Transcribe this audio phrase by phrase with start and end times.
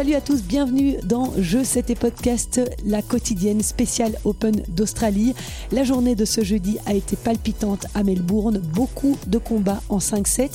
[0.00, 5.34] Salut à tous, bienvenue dans Je C'était Podcast, la quotidienne spéciale Open d'Australie.
[5.72, 10.52] La journée de ce jeudi a été palpitante à Melbourne, beaucoup de combats en 5-7.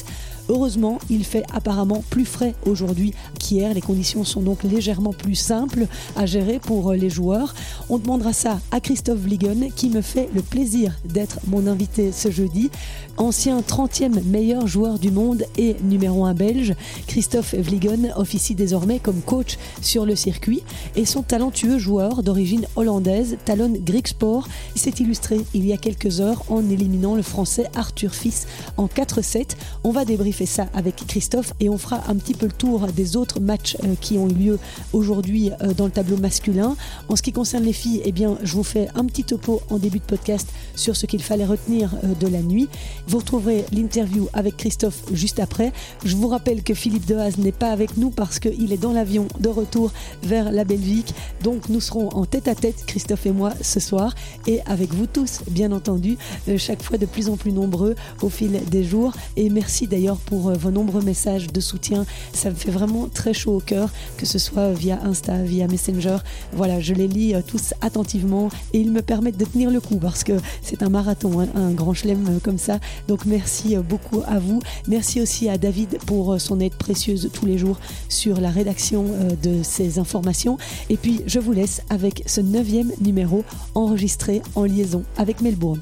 [0.48, 3.74] Heureusement, il fait apparemment plus frais aujourd'hui qu'hier.
[3.74, 7.56] Les conditions sont donc légèrement plus simples à gérer pour les joueurs.
[7.90, 12.30] On demandera ça à Christophe Vliegen qui me fait le plaisir d'être mon invité ce
[12.30, 12.70] jeudi.
[13.18, 16.76] Ancien 30e meilleur joueur du monde et numéro 1 belge,
[17.08, 20.64] Christophe Vliegen officie désormais comme coach sur le circuit
[20.98, 26.44] et son talentueux joueur d'origine hollandaise, Talon Grigsport, s'est illustré il y a quelques heures
[26.50, 29.52] en éliminant le français Arthur Fils en 4-7.
[29.86, 32.88] On va débriefer fait ça avec Christophe et on fera un petit peu le tour
[32.88, 34.60] des autres matchs euh, qui ont eu lieu
[34.92, 36.76] aujourd'hui euh, dans le tableau masculin.
[37.08, 39.78] En ce qui concerne les filles, eh bien, je vous fais un petit topo en
[39.78, 42.68] début de podcast sur ce qu'il fallait retenir euh, de la nuit.
[43.08, 45.72] Vous retrouverez l'interview avec Christophe juste après.
[46.04, 49.28] Je vous rappelle que Philippe Dehaze n'est pas avec nous parce qu'il est dans l'avion
[49.40, 51.14] de retour vers la Belgique.
[51.44, 54.14] Donc nous serons en tête à tête, Christophe et moi, ce soir
[54.48, 56.18] et avec vous tous, bien entendu,
[56.58, 59.14] chaque fois de plus en plus nombreux au fil des jours.
[59.38, 62.06] Et merci d'ailleurs pour euh, vos nombreux messages de soutien.
[62.34, 66.18] Ça me fait vraiment très chaud au cœur, que ce soit via Insta, via Messenger.
[66.54, 69.98] Voilà, je les lis euh, tous attentivement et ils me permettent de tenir le coup
[69.98, 72.80] parce que c'est un marathon, hein, un grand chelem euh, comme ça.
[73.08, 74.62] Donc merci beaucoup à vous.
[74.88, 77.78] Merci aussi à David pour son aide précieuse tous les jours
[78.10, 79.06] sur la rédaction
[79.44, 80.58] de ces informations.
[80.90, 85.82] Et puis je vous laisse avec ce neuvième numéro enregistré en liaison avec Melbourne.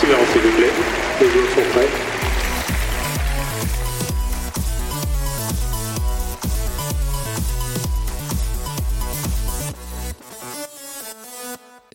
[0.00, 0.97] s'il vous plaît.
[1.20, 2.07] Les joueurs sont prêts.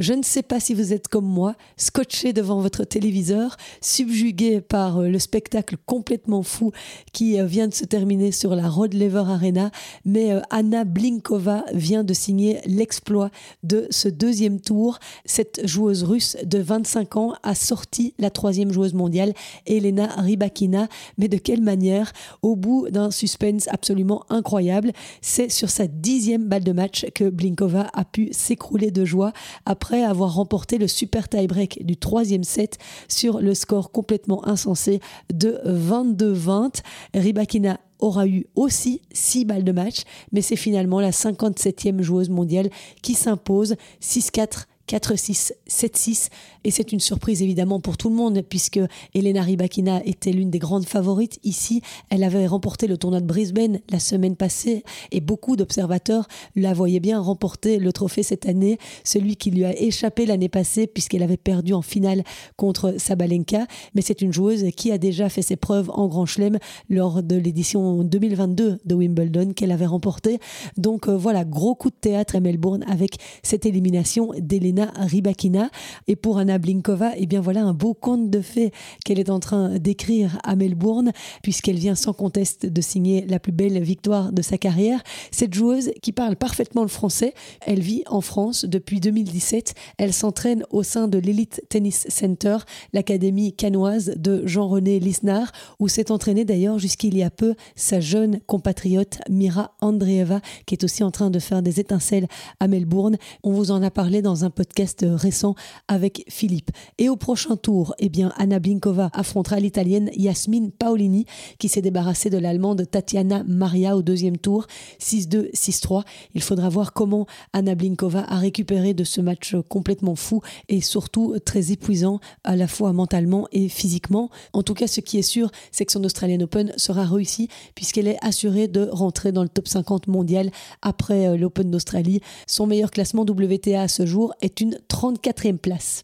[0.03, 4.97] Je ne sais pas si vous êtes comme moi, scotché devant votre téléviseur, subjugué par
[4.97, 6.73] euh, le spectacle complètement fou
[7.13, 9.71] qui euh, vient de se terminer sur la Rod Lever Arena,
[10.03, 13.29] mais euh, Anna Blinkova vient de signer l'exploit
[13.63, 14.99] de ce deuxième tour.
[15.23, 19.33] Cette joueuse russe de 25 ans a sorti la troisième joueuse mondiale,
[19.65, 22.11] Elena Rybakina, mais de quelle manière?
[22.41, 24.91] Au bout d'un suspense absolument incroyable,
[25.21, 29.31] c'est sur sa dixième balle de match que Blinkova a pu s'écrouler de joie
[29.65, 32.77] après avoir remporté le super tie-break du troisième set
[33.07, 34.99] sur le score complètement insensé
[35.31, 36.81] de 22-20.
[37.13, 40.01] Ribakina aura eu aussi 6 balles de match,
[40.31, 42.69] mais c'est finalement la 57e joueuse mondiale
[43.01, 46.29] qui s'impose 6-4 4-6, 7-6.
[46.65, 48.79] Et c'est une surprise évidemment pour tout le monde, puisque
[49.15, 51.39] Elena Rybakina était l'une des grandes favorites.
[51.43, 56.73] Ici, elle avait remporté le tournoi de Brisbane la semaine passée, et beaucoup d'observateurs la
[56.73, 61.23] voyaient bien remporter le trophée cette année, celui qui lui a échappé l'année passée, puisqu'elle
[61.23, 62.23] avait perdu en finale
[62.55, 63.65] contre Sabalenka.
[63.95, 66.59] Mais c'est une joueuse qui a déjà fait ses preuves en Grand Chelem
[66.89, 70.39] lors de l'édition 2022 de Wimbledon qu'elle avait remporté.
[70.77, 75.69] Donc euh, voilà, gros coup de théâtre à Melbourne avec cette élimination d'Elena Ribakina.
[76.07, 78.71] Et pour Anna Blinkova, eh bien voilà un beau conte de fées
[79.05, 81.11] qu'elle est en train d'écrire à Melbourne,
[81.41, 85.01] puisqu'elle vient sans conteste de signer la plus belle victoire de sa carrière.
[85.31, 89.73] Cette joueuse qui parle parfaitement le français, elle vit en France depuis 2017.
[89.97, 92.57] Elle s'entraîne au sein de l'Elite Tennis Center,
[92.93, 98.39] l'académie canoise de Jean-René Lisnard, où s'est entraînée d'ailleurs jusqu'il y a peu sa jeune
[98.47, 102.27] compatriote Mira Andreeva, qui est aussi en train de faire des étincelles
[102.59, 103.17] à Melbourne.
[103.43, 105.55] On vous en a parlé dans un podcast podcast récent
[105.89, 106.71] avec Philippe.
[106.97, 111.25] Et au prochain tour, eh bien, Anna Blinkova affrontera l'italienne Yasmine Paolini
[111.59, 114.67] qui s'est débarrassée de l'allemande Tatiana Maria au deuxième tour,
[115.01, 116.03] 6-2, 6-3.
[116.33, 121.35] Il faudra voir comment Anna Blinkova a récupéré de ce match complètement fou et surtout
[121.43, 124.29] très épuisant à la fois mentalement et physiquement.
[124.53, 128.07] En tout cas, ce qui est sûr, c'est que son Australian Open sera réussi puisqu'elle
[128.07, 130.51] est assurée de rentrer dans le top 50 mondial
[130.81, 132.21] après euh, l'Open d'Australie.
[132.47, 136.03] Son meilleur classement WTA à ce jour est une 34e place.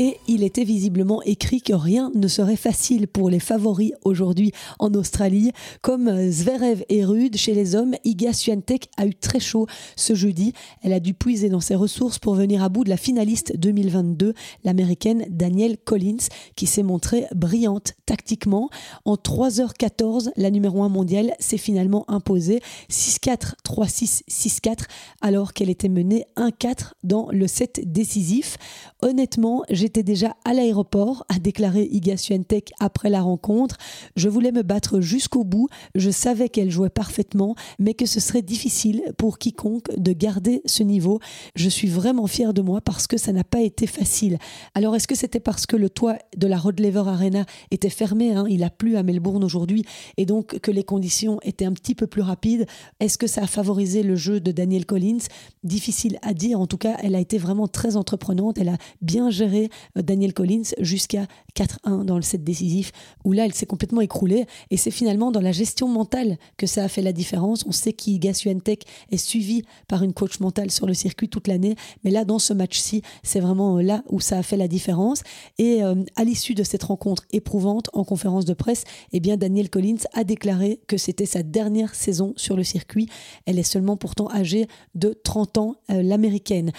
[0.00, 4.94] Et il était visiblement écrit que rien ne serait facile pour les favoris aujourd'hui en
[4.94, 5.52] Australie.
[5.82, 9.66] Comme Zverev et rude chez les hommes, Iga Swiatek a eu très chaud
[9.96, 10.54] ce jeudi.
[10.80, 14.32] Elle a dû puiser dans ses ressources pour venir à bout de la finaliste 2022,
[14.64, 18.70] l'américaine Danielle Collins, qui s'est montrée brillante tactiquement.
[19.04, 22.60] En 3h14, la numéro 1 mondiale s'est finalement imposée
[22.90, 24.84] 6-4, 3-6, 6-4,
[25.20, 28.56] alors qu'elle était menée 1-4 dans le set décisif.
[29.02, 33.76] Honnêtement, j'ai J'étais déjà à l'aéroport, a déclaré Iga Swiatek après la rencontre.
[34.14, 35.66] Je voulais me battre jusqu'au bout.
[35.96, 40.84] Je savais qu'elle jouait parfaitement, mais que ce serait difficile pour quiconque de garder ce
[40.84, 41.18] niveau.
[41.56, 44.38] Je suis vraiment fière de moi parce que ça n'a pas été facile.
[44.76, 48.32] Alors, est-ce que c'était parce que le toit de la Rod Laver Arena était fermé
[48.32, 48.44] hein?
[48.48, 49.84] Il a plu à Melbourne aujourd'hui
[50.16, 52.66] et donc que les conditions étaient un petit peu plus rapides.
[53.00, 55.26] Est-ce que ça a favorisé le jeu de Daniel Collins?
[55.64, 56.60] Difficile à dire.
[56.60, 58.56] En tout cas, elle a été vraiment très entreprenante.
[58.56, 62.92] Elle a bien géré euh, Daniel Collins jusqu'à 4-1 dans le set décisif,
[63.24, 64.46] où là, elle s'est complètement écroulée.
[64.70, 67.64] Et c'est finalement dans la gestion mentale que ça a fait la différence.
[67.66, 71.76] On sait qu'Iga Swiatek est suivi par une coach mentale sur le circuit toute l'année.
[72.04, 75.22] Mais là, dans ce match-ci, c'est vraiment euh, là où ça a fait la différence.
[75.58, 79.70] Et euh, à l'issue de cette rencontre éprouvante, en conférence de presse, eh bien, Daniel
[79.70, 83.08] Collins a déclaré que c'était sa dernière saison sur le circuit.
[83.46, 86.72] Elle est seulement pourtant âgée de 30 ans, l'américaine.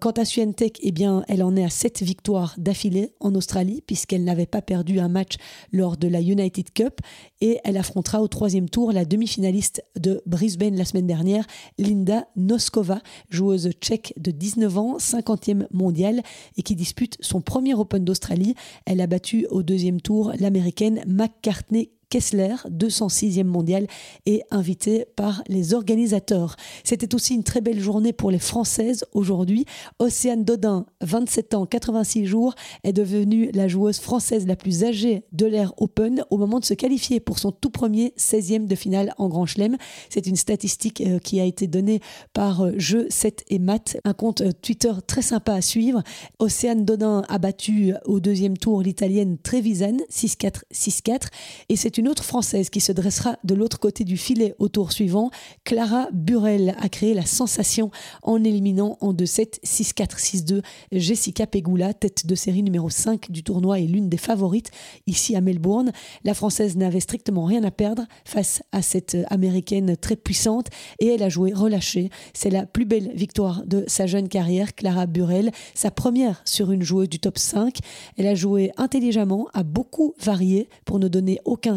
[0.00, 4.24] quant à Swiatek, eh bien, elle en est à 7 victoires d'affilée en Australie, puisqu'elle
[4.24, 5.36] n'avait pas perdu un match
[5.72, 7.00] lors de la United Cup.
[7.40, 11.46] Et elle affrontera au troisième tour la demi-finaliste de Brisbane la semaine dernière,
[11.78, 13.00] Linda Noskova,
[13.30, 16.22] joueuse tchèque de 19 ans, 50e mondiale,
[16.56, 18.54] et qui dispute son premier Open d'Australie.
[18.84, 23.86] Elle a battu au deuxième tour l'américaine McCartney Kessler, 206e mondial,
[24.26, 26.56] est invité par les organisateurs.
[26.84, 29.64] C'était aussi une très belle journée pour les Françaises aujourd'hui.
[29.98, 32.54] Océane Dodin, 27 ans, 86 jours,
[32.84, 36.74] est devenue la joueuse française la plus âgée de l'ère Open au moment de se
[36.74, 39.76] qualifier pour son tout premier 16e de finale en Grand Chelem.
[40.08, 42.00] C'est une statistique euh, qui a été donnée
[42.32, 46.02] par euh, Jeux 7 et Math, un compte euh, Twitter très sympa à suivre.
[46.38, 51.26] Océane Dodin a battu au deuxième tour l'italienne Trevisan 6-4, 6-4
[51.68, 54.92] et c'est une autre Française qui se dressera de l'autre côté du filet au tour
[54.92, 55.30] suivant.
[55.64, 57.90] Clara Burel a créé la sensation
[58.22, 60.62] en éliminant en 2-7, 6-4, 6-2
[60.92, 64.70] Jessica Pegula, tête de série numéro 5 du tournoi et l'une des favorites
[65.06, 65.92] ici à Melbourne.
[66.24, 71.22] La Française n'avait strictement rien à perdre face à cette Américaine très puissante et elle
[71.22, 72.10] a joué relâchée.
[72.34, 76.82] C'est la plus belle victoire de sa jeune carrière, Clara Burel, sa première sur une
[76.82, 77.78] joueuse du top 5.
[78.16, 81.74] Elle a joué intelligemment, a beaucoup varié pour ne donner aucun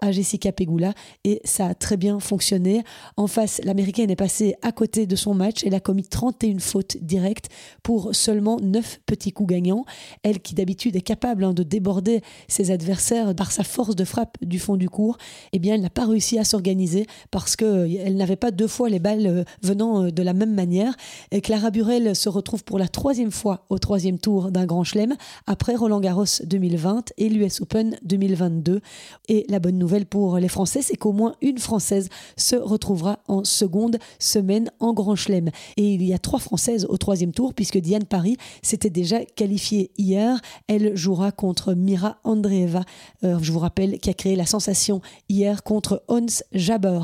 [0.00, 0.92] à Jessica Pegula
[1.24, 2.82] et ça a très bien fonctionné.
[3.16, 5.64] En face, l'américaine est passée à côté de son match.
[5.64, 7.48] Elle a commis 31 fautes directes
[7.82, 9.84] pour seulement 9 petits coups gagnants.
[10.22, 14.36] Elle qui d'habitude est capable hein, de déborder ses adversaires par sa force de frappe
[14.42, 15.18] du fond du cours,
[15.52, 18.88] eh bien elle n'a pas réussi à s'organiser parce qu'elle euh, n'avait pas deux fois
[18.88, 20.94] les balles euh, venant euh, de la même manière.
[21.42, 25.14] Clara Burel se retrouve pour la troisième fois au troisième tour d'un grand chelem
[25.46, 28.80] après Roland Garros 2020 et l'US Open 2022.
[29.28, 33.44] Et la bonne nouvelle pour les Français, c'est qu'au moins une Française se retrouvera en
[33.44, 35.50] seconde semaine en Grand Chelem.
[35.76, 39.90] Et il y a trois Françaises au troisième tour, puisque Diane Paris s'était déjà qualifiée
[39.98, 40.40] hier.
[40.68, 42.84] Elle jouera contre Mira Andreeva,
[43.24, 47.00] euh, je vous rappelle, qui a créé la sensation hier contre Hans Jabber.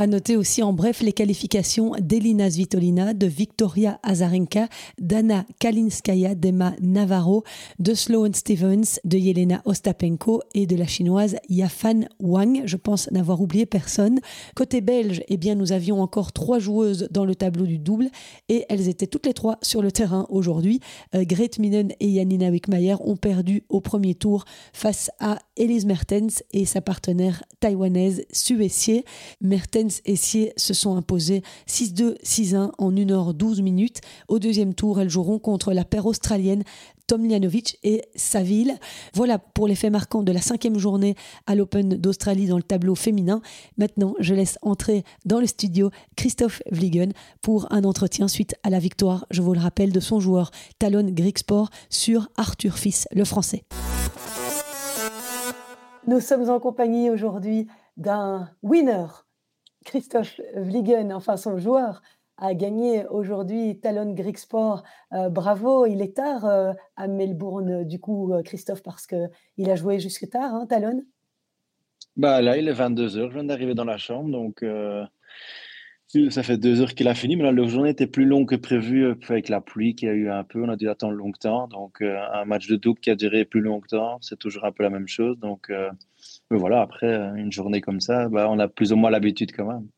[0.00, 4.66] À noter aussi en bref les qualifications d'Elina Svitolina, de Victoria Azarenka,
[4.98, 7.44] d'Anna Kalinskaya, d'Emma Navarro,
[7.78, 12.62] de Sloane Stevens, de Yelena Ostapenko et de la chinoise Yafan Wang.
[12.64, 14.20] Je pense n'avoir oublié personne.
[14.54, 18.08] Côté belge, eh bien, nous avions encore trois joueuses dans le tableau du double
[18.48, 20.80] et elles étaient toutes les trois sur le terrain aujourd'hui.
[21.14, 26.42] Euh, Grete Minen et Janina Wickmayer ont perdu au premier tour face à Elise Mertens
[26.54, 29.04] et sa partenaire taïwanaise Suessier.
[29.42, 34.00] Mertens et Sier se sont imposés 6-2, 6-1 en 1h12 minutes.
[34.28, 36.64] Au deuxième tour, elles joueront contre la paire australienne
[37.10, 38.78] Tomljanovic et Saville.
[39.14, 41.16] Voilà pour les faits marquants de la cinquième journée
[41.48, 43.42] à l'Open d'Australie dans le tableau féminin.
[43.78, 47.12] Maintenant, je laisse entrer dans le studio Christophe Vliegen
[47.42, 51.10] pour un entretien suite à la victoire, je vous le rappelle, de son joueur Talon
[51.10, 53.64] Grigsport sur Arthur Fils, le français.
[56.06, 59.06] Nous sommes en compagnie aujourd'hui d'un winner
[59.84, 62.02] Christophe Vliegen, enfin son joueur,
[62.40, 64.82] a gagné aujourd'hui Talon Greek Sport.
[65.12, 69.76] Euh, bravo, il est tard euh, à Melbourne, du coup, euh, Christophe, parce qu'il a
[69.76, 71.02] joué jusque tard, hein, Talon?
[72.16, 74.64] Bah Là, il est 22h, je viens d'arriver dans la chambre, donc
[76.30, 78.56] ça fait deux heures qu'il a fini, mais là, la journée était plus longue que
[78.56, 81.68] prévu avec la pluie qu'il y a eu un peu, on a dû attendre longtemps,
[81.68, 84.90] donc un match de double qui a duré plus longtemps, c'est toujours un peu la
[84.90, 85.70] même chose, donc
[86.50, 89.52] mais voilà, après, euh, une journée comme ça, bah, on a plus ou moins l'habitude
[89.56, 89.88] quand même.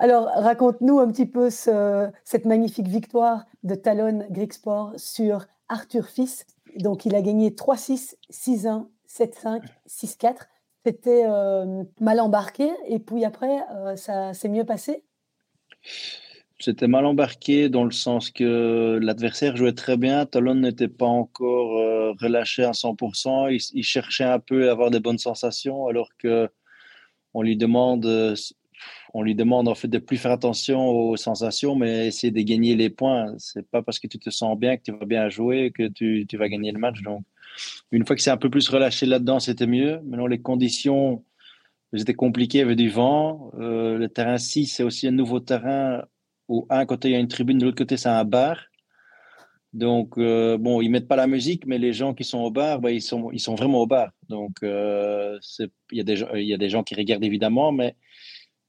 [0.00, 6.46] Alors, raconte-nous un petit peu cette magnifique victoire de Talon Greek Sport sur Arthur Fils.
[6.76, 10.46] Donc, il a gagné 3-6, 6-1, 7-5, 6-4.
[10.86, 15.02] C'était euh, mal embarqué et puis après, euh, ça s'est mieux passé?
[16.60, 20.26] C'était mal embarqué dans le sens que l'adversaire jouait très bien.
[20.26, 21.78] Talon n'était pas encore
[22.20, 23.50] relâché à 100%.
[23.74, 26.48] Il, cherchait un peu à avoir des bonnes sensations, alors que
[27.34, 28.06] on lui demande,
[29.14, 32.74] on lui demande en fait de plus faire attention aux sensations, mais essayer de gagner
[32.74, 33.34] les points.
[33.38, 36.26] C'est pas parce que tu te sens bien que tu vas bien jouer que tu,
[36.28, 37.02] tu vas gagner le match.
[37.02, 37.22] Donc,
[37.92, 40.00] une fois que c'est un peu plus relâché là-dedans, c'était mieux.
[40.04, 41.24] Maintenant, les conditions
[41.94, 43.50] c'était compliqué, il y avait du vent.
[43.58, 46.04] Euh, le terrain 6, c'est aussi un nouveau terrain
[46.48, 48.58] où un côté il y a une tribune, de l'autre côté c'est un bar.
[49.72, 52.80] Donc, euh, bon, ils mettent pas la musique, mais les gens qui sont au bar,
[52.80, 54.10] bah, ils, sont, ils sont vraiment au bar.
[54.28, 55.38] Donc, euh,
[55.90, 57.94] il, y a des, y a des gens qui regardent évidemment, mais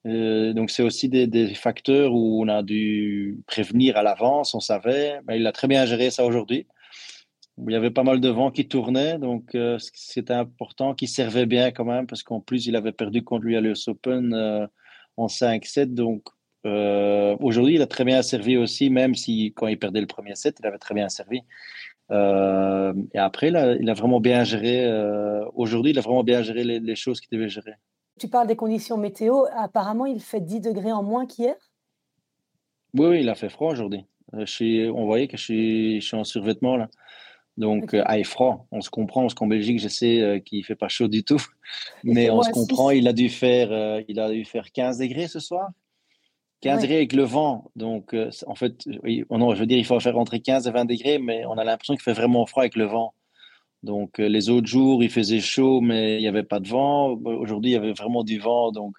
[0.06, 5.20] donc c'est aussi des, facteurs où on a dû prévenir à l'avance, on savait.
[5.28, 6.68] Mais il a très bien géré ça aujourd'hui
[7.68, 11.46] il y avait pas mal de vent qui tournait, donc euh, c'était important, qui servait
[11.46, 14.68] bien quand même, parce qu'en plus, il avait perdu contre lui à l'US Open euh,
[15.18, 15.94] en 5-7.
[15.94, 16.24] Donc
[16.66, 20.36] euh, aujourd'hui, il a très bien servi aussi, même si quand il perdait le premier
[20.36, 21.42] set, il avait très bien servi.
[22.12, 24.88] et après, là, il a vraiment bien géré.
[25.54, 27.74] aujourd'hui, il a vraiment bien géré les, les choses qu'il devait gérer.
[28.20, 29.46] Tu parles des conditions météo.
[29.56, 31.56] Apparemment, il fait 10 degrés en moins qu'hier
[32.96, 34.06] oui, oui, il a fait froid aujourd'hui.
[34.34, 36.90] on voyait que je suis, je suis en survêtement là.
[37.58, 40.64] Donc, à euh, froid, on se comprend, parce qu'en Belgique, je sais euh, qu'il ne
[40.64, 41.42] fait pas chaud du tout.
[42.06, 45.28] Mais on se comprend, il a, dû faire, euh, il a dû faire 15 degrés
[45.28, 45.70] ce soir.
[46.62, 47.72] 15 degrés avec le vent.
[47.76, 48.16] Donc,
[48.48, 48.88] en fait,
[49.30, 51.58] oh non, je veux dire, il faut faire rentrer 15 et 20 degrés, mais on
[51.58, 53.14] a l'impression qu'il fait vraiment froid avec le vent.
[53.84, 57.12] Donc, les autres jours, il faisait chaud, mais il n'y avait pas de vent.
[57.24, 58.72] Aujourd'hui, il y avait vraiment du vent.
[58.72, 58.96] Donc,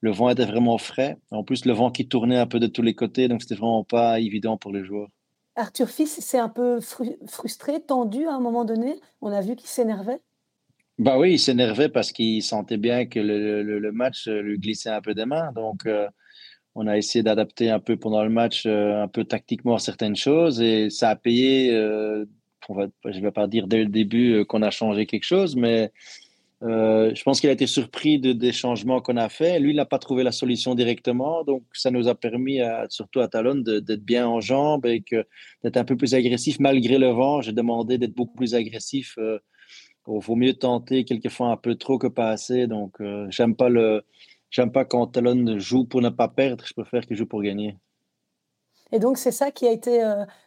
[0.00, 1.16] le vent était vraiment frais.
[1.30, 3.28] En plus, le vent qui tournait un peu de tous les côtés.
[3.28, 5.08] Donc, c'était vraiment pas évident pour les joueurs.
[5.56, 9.00] Arthur Fils s'est un peu frustré, tendu à un moment donné?
[9.20, 10.20] On a vu qu'il s'énervait.
[10.98, 15.00] Bah oui, il s'énervait parce qu'il sentait bien que le, match euh, lui glissait un
[15.00, 15.52] peu des mains.
[15.52, 16.08] Donc, euh,
[16.74, 20.60] on a essayé d'adapter un peu pendant le match, euh, un peu tactiquement certaines choses
[20.60, 21.70] et ça a payé.
[21.70, 22.26] je
[23.04, 25.92] ne vais pas dire dès le début qu'on a changé quelque chose, mais
[26.64, 29.60] euh, je pense qu'il a été surpris de, des changements qu'on a fait.
[29.60, 31.44] Lui, il n'a pas trouvé la solution directement.
[31.44, 35.04] Donc, ça nous a permis, surtout à Talon, d'être bien en jambes et
[35.62, 37.40] d'être un peu plus agressif malgré le vent.
[37.42, 39.14] J'ai demandé d'être beaucoup plus agressif.
[39.16, 39.38] Il euh,
[40.06, 42.66] vaut mieux tenter quelquefois un peu trop que pas assez.
[42.66, 44.02] Donc, euh, j'aime pas le,
[44.50, 46.64] j'aime pas quand Talon joue pour ne pas perdre.
[46.66, 47.76] Je préfère qu'il joue pour gagner.
[48.90, 50.00] Et donc, c'est ça qui a été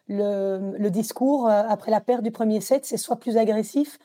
[0.08, 4.00] le, le, discours après la perte du premier set, c'est soit plus agressif,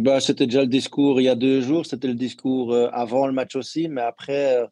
[0.00, 3.26] bah, c'était déjà le discours il y a deux jours, c'était le discours euh, avant
[3.26, 4.66] le match aussi, mais après, euh,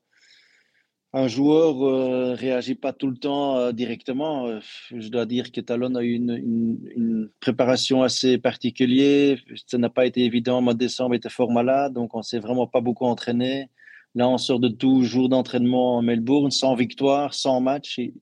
[1.13, 4.61] un joueur ne euh, réagit pas tout le temps directement.
[4.91, 6.37] je dois dire que Talon a eu une,
[6.97, 9.39] une, préparation assez particulière.
[9.67, 10.63] Ça n'a pas été évident.
[10.63, 13.71] Mois de décembre, il était fort malade, donc on s'est vraiment pas beaucoup entraîné.
[14.15, 17.99] Là, on sort de 12 jours d'entraînement à Melbourne, sans victoire, sans match.
[17.99, 18.15] Il,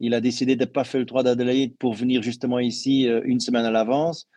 [0.00, 3.40] il a décidé de ne pas faire le 3 d'Adelaide pour venir justement ici une
[3.40, 4.28] semaine à l'avance.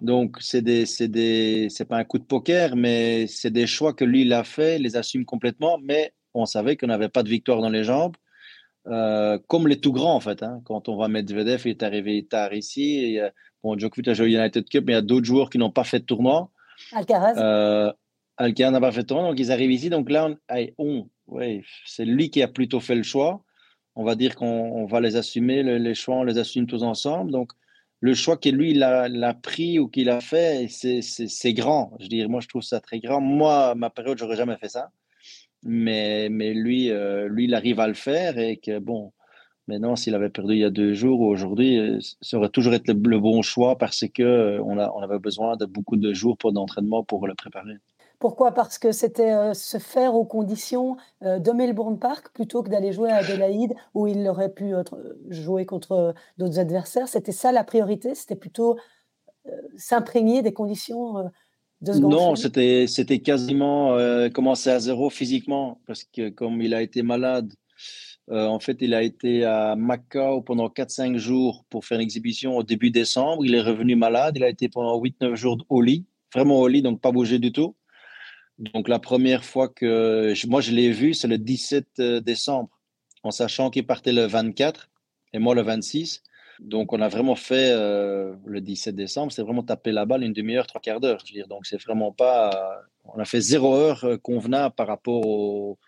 [0.00, 4.22] Donc, c'est des, des, pas un coup de poker, mais c'est des choix que lui,
[4.22, 7.62] il a fait, il les assume complètement, mais on savait qu'on n'avait pas de victoire
[7.62, 8.16] dans les jambes.
[8.88, 10.42] Euh, comme les tout grands, en fait.
[10.42, 10.60] Hein.
[10.64, 13.16] Quand on va Medvedev, il est arrivé tard ici.
[13.16, 13.28] Et,
[13.64, 15.84] bon, Djokovic a joué United Cup, mais il y a d'autres joueurs qui n'ont pas
[15.84, 16.50] fait de tournoi.
[16.92, 17.38] Alcaraz.
[17.38, 17.92] Euh,
[18.38, 19.90] Alcaraz n'a pas fait de tournoi, donc ils arrivent ici.
[19.90, 23.42] Donc là, on, on ouais, c'est lui qui a plutôt fait le choix.
[23.94, 27.30] On va dire qu'on va les assumer, les choix, on les assume tous ensemble.
[27.32, 27.52] Donc,
[28.00, 31.96] le choix que lui, il a, pris ou qu'il a fait, c'est grand.
[31.98, 33.20] Je dire, moi, je trouve ça très grand.
[33.22, 34.90] Moi, ma période, j'aurais jamais fait ça.
[35.62, 39.12] Mais, mais lui, euh, lui, il arrive à le faire et que, bon,
[39.66, 42.74] maintenant, s'il avait perdu il y a deux jours ou aujourd'hui, euh, ça aurait toujours
[42.74, 46.52] été le, bon choix parce qu'on euh, on avait besoin de beaucoup de jours pour
[46.52, 47.78] d'entraînement pour le préparer.
[48.18, 48.52] Pourquoi?
[48.52, 52.92] Parce que c'était euh, se faire aux conditions euh, de Melbourne Park plutôt que d'aller
[52.92, 54.82] jouer à Adelaide où il aurait pu euh,
[55.28, 57.08] jouer contre d'autres adversaires.
[57.08, 58.76] C'était ça la priorité C'était plutôt
[59.76, 61.30] s'imprégner des conditions
[61.80, 63.96] de ce Non, c'était, c'était quasiment
[64.34, 67.52] commencer à zéro physiquement parce que comme il a été malade,
[68.28, 72.64] en fait, il a été à Macao pendant 4-5 jours pour faire une exhibition au
[72.64, 73.44] début décembre.
[73.44, 74.34] Il est revenu malade.
[74.36, 77.52] Il a été pendant 8-9 jours au lit, vraiment au lit, donc pas bougé du
[77.52, 77.76] tout.
[78.58, 82.70] Donc la première fois que moi je l'ai vu, c'est le 17 euh, décembre,
[83.22, 84.88] en sachant qu'il partait le 24
[85.34, 86.22] et moi le 26.
[86.60, 90.32] Donc on a vraiment fait euh, le 17 décembre, c'est vraiment taper la balle une
[90.32, 91.22] demi-heure, trois quarts d'heure.
[91.26, 95.78] Je donc c'est vraiment pas, on a fait zéro heure euh, convenable par rapport au,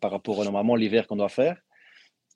[0.00, 1.58] par rapport au, normalement l'hiver qu'on doit faire.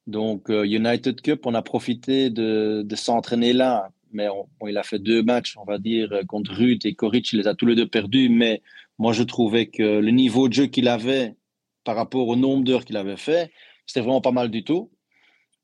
[0.06, 4.28] Donc United Cup, on a profité de s'entraîner là mais
[4.66, 7.54] il a fait deux matchs, on va dire, contre Ruth et Koric, il les a
[7.54, 8.62] tous les deux perdus, mais
[8.98, 11.34] moi je trouvais que le niveau de jeu qu'il avait
[11.84, 13.50] par rapport au nombre d'heures qu'il avait fait,
[13.86, 14.90] c'était vraiment pas mal du tout.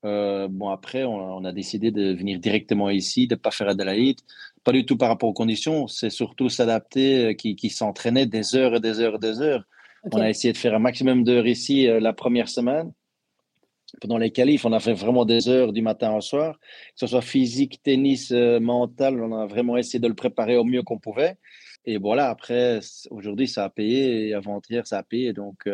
[0.05, 4.17] Euh, bon, après, on, a décidé de venir directement ici, de ne pas faire Adelaide.
[4.65, 8.57] Pas du tout par rapport aux conditions, c'est surtout s'adapter, euh, qui, qui s'entraînait des
[8.57, 9.65] heures et des heures et des heures.
[10.13, 12.93] On a essayé de faire un maximum d'heures ici euh, la première semaine.
[14.01, 16.67] Pendant les qualifs, on a fait vraiment des heures du matin au soir, que
[16.97, 19.23] ce soit physique, tennis, mental.
[19.23, 21.37] On a vraiment essayé de le préparer au mieux qu'on pouvait.
[21.87, 22.81] Et voilà, après,
[23.11, 25.33] aujourd'hui, ça a payé avant-hier, ça a payé.
[25.33, 25.67] Donc,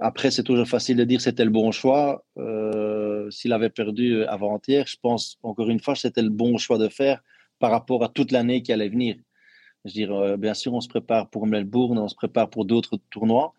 [0.00, 2.24] après, c'est toujours facile de dire c'était le bon choix.
[2.38, 6.78] Euh, S'il avait perdu euh, avant-hier, je pense encore une fois c'était le bon choix
[6.78, 7.22] de faire
[7.58, 9.16] par rapport à toute l'année qui allait venir.
[9.84, 12.64] Je veux dire, euh, bien sûr, on se prépare pour Melbourne, on se prépare pour
[12.64, 13.54] d'autres tournois,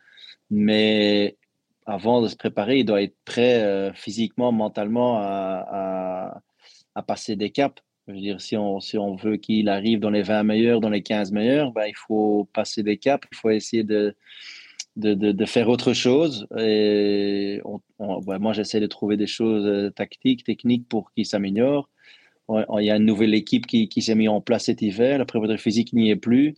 [0.50, 1.38] mais
[1.86, 6.42] avant de se préparer, il doit être prêt euh, physiquement, mentalement à,
[6.96, 7.82] à, passer des caps.
[8.08, 10.90] Je veux dire, si on, si on veut qu'il arrive dans les 20 meilleurs, dans
[10.90, 14.16] les 15 meilleurs, ben, il faut passer des caps, il faut essayer de
[14.96, 16.48] de, de, faire autre chose.
[16.58, 17.62] Et
[18.00, 21.90] moi, j'essaie de trouver des choses euh, tactiques, techniques pour qu'ils s'améliorent.
[22.50, 25.18] Il y a une nouvelle équipe qui, qui s'est mise en place cet hiver.
[25.18, 26.56] La préparation physique n'y est plus.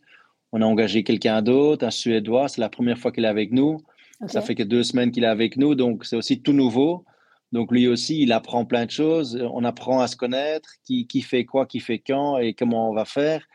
[0.52, 2.50] On a engagé quelqu'un d'autre, un Suédois.
[2.50, 3.82] C'est la première fois qu'il est avec nous.
[4.26, 7.06] Ça fait que deux semaines qu'il est avec nous, donc c'est aussi tout nouveau.
[7.52, 9.40] Donc lui aussi, il apprend plein de choses.
[9.54, 12.94] On apprend à se connaître, qui, qui fait quoi, qui fait quand et comment on
[12.94, 13.46] va faire.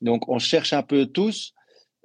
[0.00, 1.52] Donc on cherche un peu tous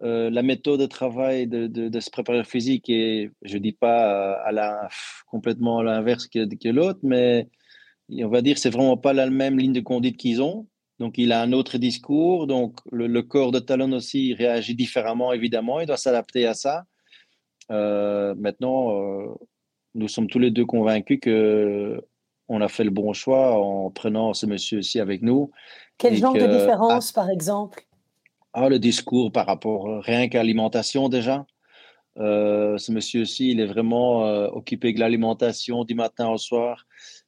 [0.04, 4.52] euh, la méthode de travail de, de, ce préparateur physique est, je dis pas à
[4.52, 4.90] la,
[5.28, 7.48] complètement à l'inverse que, que l'autre, mais
[8.10, 10.68] on va dire c'est vraiment pas la même ligne de conduite qu'ils ont.
[11.00, 12.48] Donc il a un autre discours.
[12.48, 15.80] Donc le, corps de Talon aussi réagit différemment évidemment.
[15.80, 16.84] Il doit s'adapter à ça.
[17.72, 19.28] Euh, maintenant, euh,
[19.96, 22.02] nous sommes tous les deux convaincus que
[22.48, 25.52] on a fait le bon choix en prenant ce monsieur aussi avec nous.
[25.98, 27.88] Quel genre de différence, par exemple?
[28.54, 31.46] Ah, le discours par rapport euh, rien qu'à l'alimentation déjà.
[32.18, 36.86] Euh, ce monsieur aussi, il est vraiment euh, occupé de l'alimentation du matin au soir.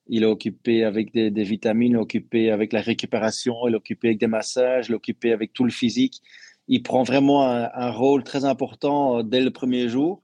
[0.07, 4.09] Il est occupé avec des, vitamines, il est occupé avec la récupération, il est occupé
[4.09, 6.21] avec des massages, il est occupé avec tout le physique.
[6.67, 10.23] Il prend vraiment un, rôle très important dès le premier jour.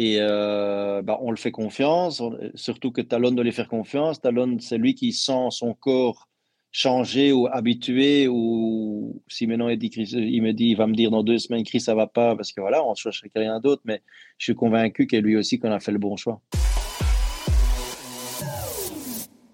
[0.00, 2.22] Et bah, on le fait confiance,
[2.54, 4.20] surtout que Talon doit lui faire confiance.
[4.20, 6.28] Talon, c'est lui qui sent son corps
[6.70, 11.24] changer ou habitué ou si maintenant il, dit, me dit, il va me dire dans
[11.24, 14.00] deux semaines, Chris, ça va pas parce que voilà, on chercherait rien d'autre, mais
[14.38, 16.40] je suis convaincu que lui aussi qu'on a fait le bon choix.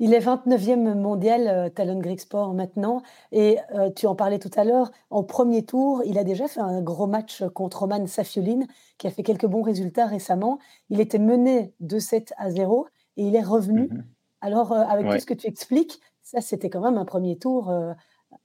[0.01, 3.03] Il est 29e mondial euh, Talon Greek Sport maintenant
[3.33, 4.91] et euh, tu en parlais tout à l'heure.
[5.11, 8.61] En premier tour, il a déjà fait un gros match contre Roman Safiulin
[8.99, 10.59] qui a fait quelques bons résultats récemment.
[10.91, 13.89] Il était mené de 7 à 0 et il est revenu.
[13.89, 14.05] Mhm.
[14.41, 17.71] Alors, euh, avec tout ce que tu expliques, ça, c'était quand même un premier tour
[17.71, 17.93] euh,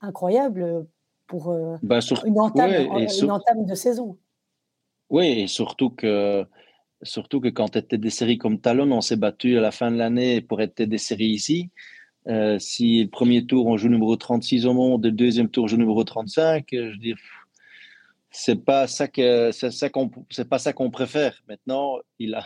[0.01, 0.85] incroyable
[1.27, 4.17] pour bah, une, entame, de saison.
[5.09, 6.45] Oui, et surtout que,
[7.03, 9.91] surtout que quand tu étais des séries comme Talon, on s'est battu à la fin
[9.91, 11.69] de l'année pour être des séries ici.
[12.27, 15.67] Euh, si le premier tour, on joue numéro 36 au monde, le deuxième tour, on
[15.67, 17.17] joue numéro 35, je veux dire,
[18.31, 21.41] c'est pas ça que c'est ça qu'on c'est pas ça qu'on préfère.
[21.47, 22.45] Maintenant, il a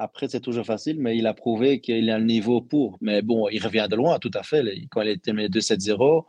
[0.00, 2.96] après, c'est toujours facile, mais il a prouvé qu'il a le niveau pour.
[3.02, 4.64] Mais bon, il revient de loin, tout à fait.
[4.90, 6.24] Quand il était 2-7-0,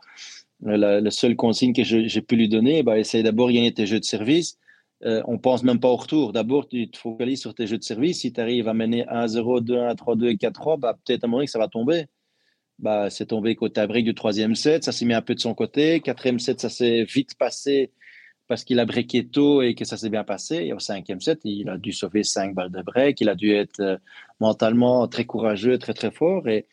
[0.64, 4.04] le seul consigne que j'ai pu lui donner, bah, essaye d'abord gagner tes jeux de
[4.04, 4.58] service.
[5.04, 6.32] Euh, on pense même pas au retour.
[6.32, 8.20] D'abord, tu te focalises sur tes jeux de service.
[8.20, 11.50] Si tu arrives à mener 1-0, 2-1, 3-2 4-3, bah, peut-être à un moment que
[11.50, 12.06] ça va tomber.
[12.78, 14.84] Bah, c'est tombé côté brique du troisième set.
[14.84, 16.00] Ça s'est mis un peu de son côté.
[16.00, 17.92] Quatrième set, ça s'est vite passé
[18.48, 20.56] parce qu'il a breaké tôt et que ça s'est bien passé.
[20.56, 23.20] Et au cinquième set, il a dû sauver cinq balles de break.
[23.20, 23.96] Il a dû être euh,
[24.40, 26.48] mentalement très courageux, très, très fort.
[26.48, 26.66] Et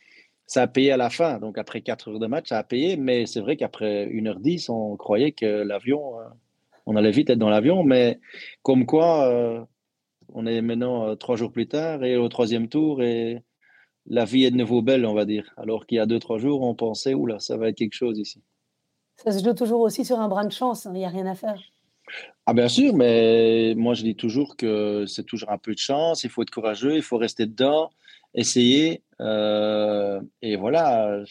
[0.46, 1.40] ça a payé à la fin.
[1.40, 2.98] Donc, après quatre heures de match, ça a payé.
[2.98, 6.24] Mais c'est vrai qu'après 1h10, on croyait que l'avion, euh,
[6.90, 7.84] on allait vite être dans l'avion.
[7.84, 8.20] Mais
[8.64, 9.64] comme quoi, euh,
[10.34, 13.04] on est maintenant trois jours plus tard et au troisième tour.
[13.04, 13.44] Et
[14.08, 15.54] la vie est de nouveau belle, on va dire.
[15.56, 18.18] Alors qu'il y a deux, trois jours, on pensait, oula, ça va être quelque chose
[18.18, 18.42] ici.
[19.18, 21.28] Ça se joue toujours aussi sur un brin de chance, hein, il n'y a rien
[21.28, 21.62] à faire.
[22.48, 26.24] Ah bien sûr, mais moi je dis toujours que c'est toujours un peu de chance,
[26.24, 27.92] il faut être courageux, il faut rester dedans,
[28.34, 29.04] essayer.
[29.22, 31.26] Euh, et voilà, à un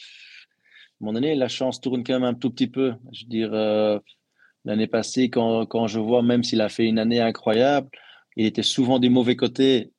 [1.01, 2.94] moment donné, la chance tourne quand même un tout petit peu.
[3.12, 3.99] Je veux dire, euh,
[4.64, 7.88] l'année passée, quand, quand, je vois, même s'il a fait une année incroyable,
[8.37, 9.92] il était souvent du mauvais côté.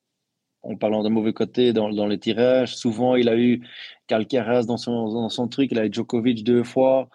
[0.62, 3.66] En parlant de mauvais côté dans, dans les tirages, souvent il a eu
[4.08, 7.08] Calcaraz dans son, dans son truc, il a eu Djokovic deux fois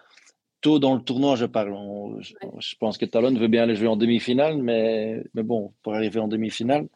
[0.60, 1.72] tôt dans le tournoi, je parle.
[2.20, 6.18] je, pense que Talon veut bien aller jouer en demi-finale, mais, mais bon, pour arriver
[6.20, 6.88] en demi-finale,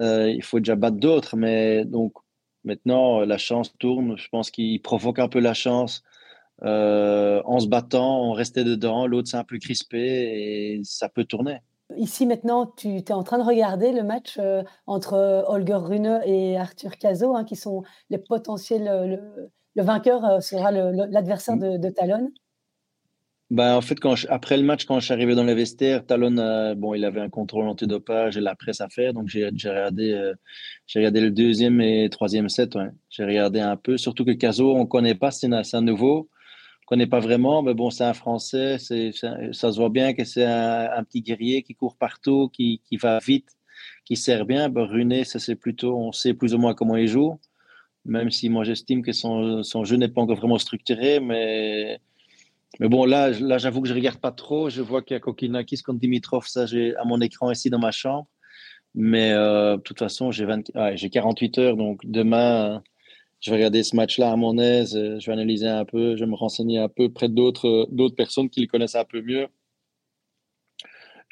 [0.00, 1.36] euh, il faut déjà battre d'autres.
[1.36, 2.14] Mais donc,
[2.64, 4.16] maintenant, la chance tourne.
[4.16, 6.02] Je pense qu'il provoque un peu la chance
[6.64, 9.06] euh, en se battant, en restant dedans.
[9.06, 11.58] L'autre, c'est un peu crispé et ça peut tourner.
[11.96, 16.56] Ici maintenant, tu es en train de regarder le match euh, entre Holger Rune et
[16.56, 18.84] Arthur Cazot, hein, qui sont les potentiels.
[18.84, 22.30] Le, le vainqueur sera l'adversaire de, de Talon.
[23.52, 26.38] Ben, en fait, quand après le match, quand je suis arrivé dans les vestiaires, Talon,
[26.38, 29.12] euh, bon, il avait un contrôle antidopage et la presse à faire.
[29.12, 30.32] Donc, j'ai regardé, euh,
[30.94, 32.74] regardé le deuxième et troisième set.
[32.76, 32.88] Ouais.
[33.10, 33.98] J'ai regardé un peu.
[33.98, 36.30] Surtout que Caso, on ne connaît pas, c'est un, nouveau.
[36.92, 37.62] Connaît pas vraiment.
[37.62, 38.76] Mais bon, c'est un Français.
[38.76, 43.18] Ça se voit bien que c'est un, petit guerrier qui court partout, qui, qui va
[43.18, 43.48] vite,
[44.04, 44.68] qui sert bien.
[44.68, 47.40] Ben, Runé, ça, c'est plutôt, on sait plus ou moins comment il joue.
[48.04, 51.18] Même si moi, j'estime que son, son jeu n'est pas encore vraiment structuré.
[51.18, 51.98] Mais
[52.78, 54.68] mais bon, là, là j'avoue que je ne regarde pas trop.
[54.68, 57.78] Je vois qu'il y a Kokinakis contre Dimitrov, ça j'ai à mon écran ici dans
[57.78, 58.26] ma chambre.
[58.94, 60.46] Mais euh, de toute façon, j'ai
[60.96, 62.82] j'ai 48 heures, donc demain,
[63.42, 64.94] je vais regarder ce match-là à mon aise.
[64.94, 68.48] Je vais analyser un peu, je vais me renseigner un peu près d'autres d'autres personnes
[68.48, 69.48] qui le connaissent un peu mieux.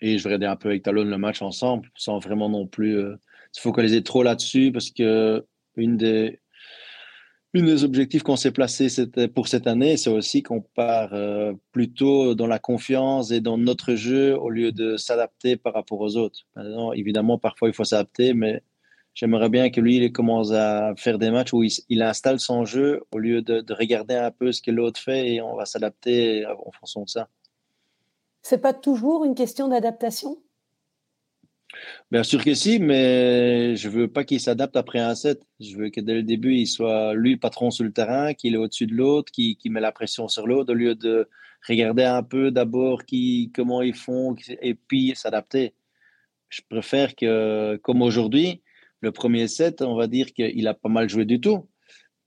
[0.03, 2.99] Et je vais regarder un peu avec Talon le match ensemble, sans vraiment non plus
[2.99, 3.17] euh,
[3.53, 5.45] se focaliser trop là-dessus, parce que
[5.77, 6.41] une des,
[7.53, 8.89] une des objectifs qu'on s'est placé
[9.35, 13.95] pour cette année, c'est aussi qu'on part euh, plutôt dans la confiance et dans notre
[13.95, 16.41] jeu au lieu de s'adapter par rapport aux autres.
[16.95, 18.63] évidemment, parfois il faut s'adapter, mais
[19.15, 23.03] j'aimerais bien que lui, il commence à faire des matchs où il, installe son jeu
[23.13, 26.47] au lieu de, de, regarder un peu ce que l'autre fait et on va s'adapter
[26.47, 27.29] en fonction de ça.
[28.43, 30.39] C'est pas toujours une question d'adaptation?
[32.11, 35.41] Bien sûr que si, mais je veux pas qu'il s'adapte après un set.
[35.61, 38.59] Je veux que dès le début, il soit lui patron sur le terrain, qu'il est
[38.59, 41.29] au-dessus de l'autre, qu'il met la pression sur l'autre, au lieu de
[41.69, 45.75] regarder un peu d'abord qui, comment ils font et puis s'adapter.
[46.49, 48.63] Je préfère que, comme aujourd'hui,
[49.01, 51.69] le premier set, on va dire qu'il a pas mal joué du tout,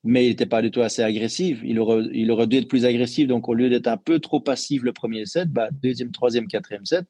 [0.03, 1.61] mais il n'était pas du tout assez agressif.
[1.63, 3.27] Il aurait, dû être plus agressif.
[3.27, 6.85] Donc, au lieu d'être un peu trop passif le premier set, bah, deuxième, troisième, quatrième
[6.85, 7.05] set,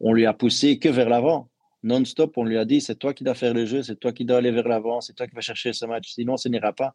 [0.00, 1.48] on lui a poussé que vers l'avant
[1.82, 4.24] non-stop, on lui a dit c'est toi qui dois faire le jeu, c'est toi qui
[4.24, 6.94] dois aller vers l'avant, c'est toi qui vas chercher ce match, sinon ce n'ira pas.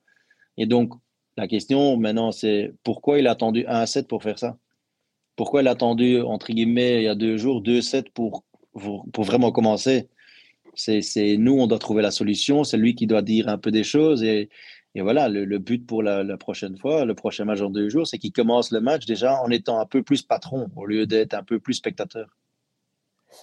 [0.58, 0.94] Et donc,
[1.38, 4.58] la question maintenant, c'est pourquoi il a attendu 1 7 pour faire ça?
[5.36, 9.24] Pourquoi il a attendu, entre guillemets, il y a deux jours, 2 7 pour, pour,
[9.24, 10.10] vraiment commencer?
[10.76, 13.84] C'est, nous, on doit trouver la solution, c'est lui qui doit dire un peu des
[13.84, 14.24] choses.
[14.24, 14.50] Et,
[14.96, 18.20] voilà, le, but pour la, la, prochaine fois, le prochain match en deux jours, c'est
[18.20, 21.44] qu'il commence le match déjà en étant un peu plus patron au lieu d'être un
[21.44, 22.38] peu plus spectateur.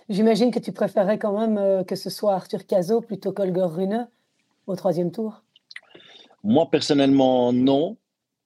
[0.08, 4.08] J'imagine que tu préférerais quand même euh, que ce soit Arthur Cazot plutôt qu'Olger Rune
[4.66, 5.42] au troisième tour?
[6.42, 7.96] Moi, personnellement, non,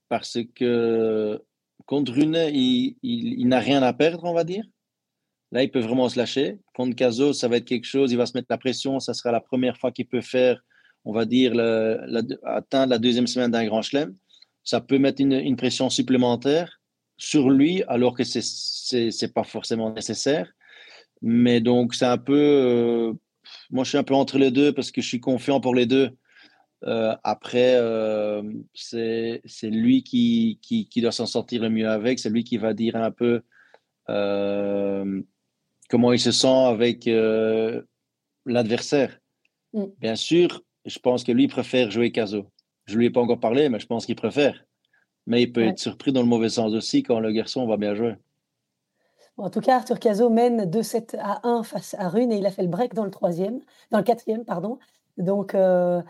[0.09, 1.42] parce que
[1.87, 4.64] contre Rune, il, n'a rien à perdre, on va dire.
[5.55, 6.59] Là, il peut vraiment se lâcher.
[6.75, 9.31] Contre Cazot, ça va être quelque chose, il va se mettre la pression, ça sera
[9.31, 10.61] la première fois qu'il peut faire,
[11.05, 11.53] on va dire,
[12.43, 14.17] atteindre la deuxième semaine d'un grand chelem.
[14.64, 16.81] Ça peut mettre une, pression supplémentaire
[17.17, 20.51] sur lui, alors que ce n'est pas forcément nécessaire.
[21.23, 22.35] Mais donc, c'est un peu.
[22.37, 23.12] Euh,
[23.71, 25.87] moi, je suis un peu entre les deux parce que je suis confiant pour les
[25.87, 26.11] deux.
[26.85, 28.43] Euh, après, euh,
[28.75, 32.19] c'est lui qui, qui, qui doit s'en sortir le mieux avec.
[32.19, 33.43] C'est lui qui va dire un peu
[35.94, 37.09] comment il se sent avec
[38.44, 39.20] l'adversaire.
[39.74, 39.85] Mm.
[40.00, 42.46] Bien sûr, je pense que lui préfère jouer Caso.
[42.87, 44.64] Je lui ai pas encore parlé, mais je pense qu'il préfère.
[45.28, 47.94] Mais il peut être surpris dans le mauvais sens aussi quand le garçon va bien
[47.94, 48.16] jouer
[49.37, 52.50] en tout cas, Arthur Cazot mène 2-7 à 1 face à Rune et il a
[52.50, 54.78] fait le break dans le troisième, dans le quatrième, pardon.
[55.16, 56.02] Donc, euh,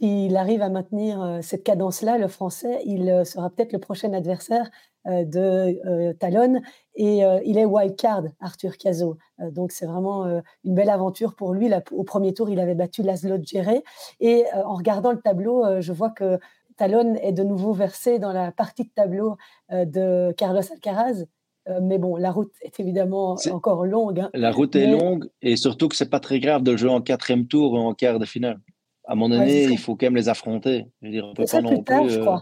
[0.00, 4.12] s'il arrive à maintenir euh, cette cadence-là, le Français, il euh, sera peut-être le prochain
[4.12, 4.68] adversaire
[5.06, 6.60] de Talon.
[6.94, 9.16] Et il est wildcard, Arthur Cazot.
[9.38, 11.70] donc, c'est vraiment une belle aventure pour lui.
[11.92, 13.82] au premier tour, il avait battu Laszlo Djere.
[14.20, 16.38] Et en regardant le tableau, je vois que
[16.76, 19.36] Talon est de nouveau versé dans la partie de tableau
[19.70, 21.24] de Carlos Alcaraz.
[21.68, 24.20] Euh, mais bon, la route est évidemment encore longue.
[24.20, 24.30] Hein.
[24.34, 27.46] La route est longue et surtout que c'est pas très grave de jouer en quatrième
[27.46, 28.60] tour ou en quart de finale.
[29.04, 30.86] À mon donné, il faut quand même les affronter.
[31.00, 32.18] Je veux dire, on peut pas non plus.
[32.18, 32.36] Euh,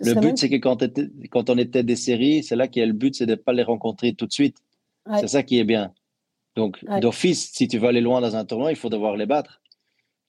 [0.00, 0.82] le but, c'est que quand,
[1.30, 3.36] quand, on était des séries, c'est là qu'il y a le but, c'est de ne
[3.36, 4.56] pas les rencontrer tout de suite.
[5.20, 5.92] C'est ça qui est bien.
[6.56, 9.60] Donc, d'office, si tu veux aller loin dans un tournoi, il faut devoir les battre.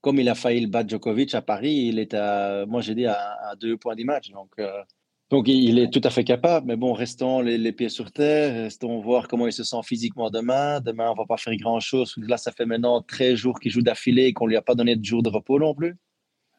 [0.01, 3.05] Comme il a failli le battre Djokovic à Paris, il est à, moi j'ai dit,
[3.05, 4.31] à, deux points du match.
[4.31, 4.83] Donc, euh,
[5.29, 8.99] donc, il est tout à fait capable, mais bon, restons les, pieds sur terre, restons
[8.99, 10.79] voir comment il se sent physiquement demain.
[10.79, 12.13] Demain, on va pas faire grand-chose.
[12.17, 14.95] Là, ça fait maintenant 13 jours qu'il joue d'affilée et qu'on lui a pas donné
[14.95, 15.97] de jour de repos non plus.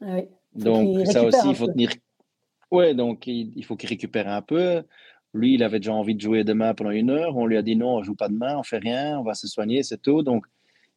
[0.01, 0.17] Ah
[0.57, 1.91] donc, ça aussi, il faut tenir.
[2.71, 4.83] Ouais, donc il, faut qu'il récupère un peu.
[5.33, 7.37] Lui, il avait déjà envie de jouer demain pendant une heure.
[7.37, 9.47] On lui a dit non, on joue pas demain, on fait rien, on va se
[9.47, 10.23] soigner, c'est tout.
[10.23, 10.47] Donc,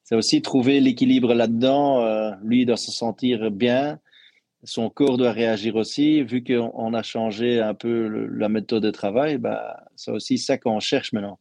[0.03, 2.01] c'est aussi trouver l'équilibre là-dedans.
[2.03, 3.99] Euh, lui, il doit se sentir bien
[4.63, 6.23] son corps doit réagir aussi.
[6.23, 10.79] Vu qu'on a changé un peu la méthode de travail, bah, c'est aussi ça qu'on
[10.79, 11.39] cherche maintenant.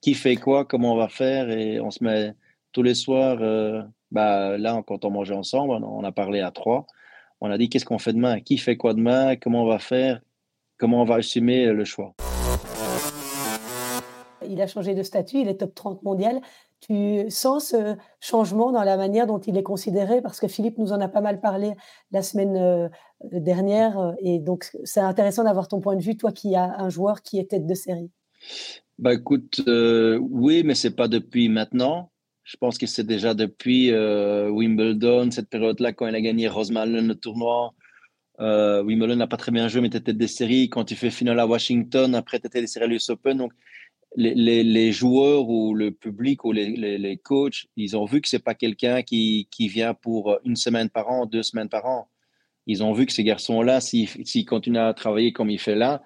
[0.00, 2.32] qui fait quoi, comment on va faire, et on se met
[2.72, 3.38] tous les soirs.
[3.40, 6.86] Euh, bah, là, quand on mangeait ensemble, on a parlé à trois.
[7.40, 10.20] On a dit qu'est-ce qu'on fait demain, qui fait quoi demain, comment on va faire,
[10.76, 12.14] comment on va assumer le choix?
[14.48, 16.40] Il a changé de statut, il est top 30 mondial.
[16.80, 20.20] Tu sens ce changement dans la manière dont il est considéré?
[20.20, 21.74] Parce que Philippe nous en a pas mal parlé
[22.10, 22.88] la semaine euh,
[23.22, 24.14] dernière.
[24.20, 27.38] Et donc, c'est intéressant d'avoir ton point de vue, toi qui as un joueur qui
[27.38, 28.10] est tête de série.
[28.98, 32.10] Bah écoute, euh, oui, mais c'est pas depuis maintenant.
[32.48, 37.06] Je pense que c'est déjà depuis euh, Wimbledon, cette période-là, quand il a gagné Rosemalen
[37.06, 37.74] le tournoi.
[38.40, 40.70] Wimbledon n'a pas très bien joué, mais tu étais des séries.
[40.70, 43.36] Quand tu fais finale à Washington, après tu étais des séries US Open.
[43.36, 43.52] Donc,
[44.16, 49.02] les, joueurs ou le public ou les, coachs, ils ont vu que c'est pas quelqu'un
[49.02, 52.08] qui, vient pour une semaine par an, deux semaines par an.
[52.66, 56.02] Ils ont vu que ces garçons-là, s'ils continuent à travailler comme il fait là,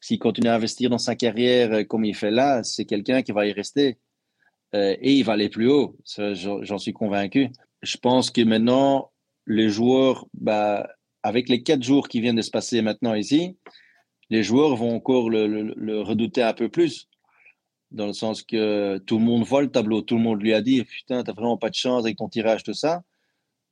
[0.00, 3.46] s'il continue à investir dans sa carrière comme il fait là, c'est quelqu'un qui va
[3.46, 3.98] y rester.
[4.74, 5.96] Euh, et il va aller plus haut.
[6.06, 7.50] J'en suis convaincu.
[7.82, 9.10] Je pense que maintenant,
[9.46, 10.88] les joueurs, bah,
[11.22, 13.56] avec les quatre jours qui viennent de se passer maintenant ici,
[14.30, 17.08] les joueurs vont encore le redouter un peu plus
[17.92, 20.60] dans le sens que tout le monde voit le tableau, tout le monde lui a
[20.60, 23.02] dit Putain, t'as vraiment pas de chance avec ton tirage, tout ça.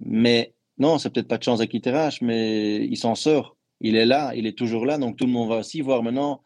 [0.01, 3.57] Mais non, c'est peut-être pas de chance avec le tirage, mais il s'en sort.
[3.81, 6.43] Il est là, il est toujours là, donc tout le monde va aussi voir maintenant.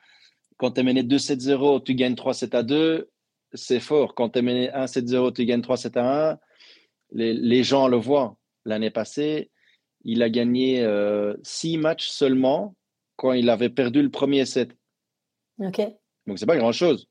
[0.56, 3.10] Quand tu es mené 2-7-0, tu gagnes 3-7 à 2,
[3.54, 4.14] c'est fort.
[4.14, 6.38] Quand tu es mené 1-7-0, tu gagnes 3-7 à 1,
[7.12, 8.36] les, les, gens le voient.
[8.64, 9.50] L'année passée,
[10.04, 10.84] il a gagné 6
[11.76, 12.74] euh, matchs seulement
[13.16, 14.70] quand il avait perdu le premier set.
[15.58, 15.80] OK.
[16.26, 17.08] Donc, c'est pas grand-chose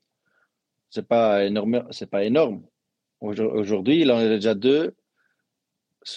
[0.94, 1.84] c'est pas énorme.
[1.90, 2.62] C'est pas énorme.
[3.20, 4.94] Aujourd'hui, il en a déjà deux.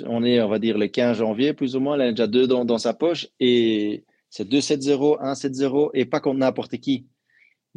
[0.05, 1.97] On est, on va dire, le 15 janvier, plus ou moins.
[1.97, 3.27] Il en a déjà deux dans, dans sa poche.
[3.39, 7.07] Et c'est 2-7-0, 1-7-0 et pas contre n'importe qui.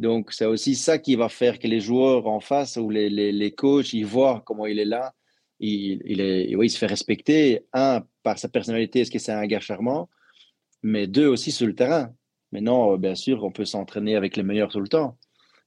[0.01, 3.31] Donc, c'est aussi ça qui va faire que les joueurs en face ou les, les,
[3.31, 5.13] les coachs, ils voient comment il est là.
[5.59, 9.31] Il, il, est, oui, il se fait respecter, un, par sa personnalité, est-ce que c'est
[9.31, 10.09] un gars charmant,
[10.81, 12.11] mais deux, aussi sur le terrain.
[12.51, 15.19] Maintenant, bien sûr, on peut s'entraîner avec les meilleurs tout le temps.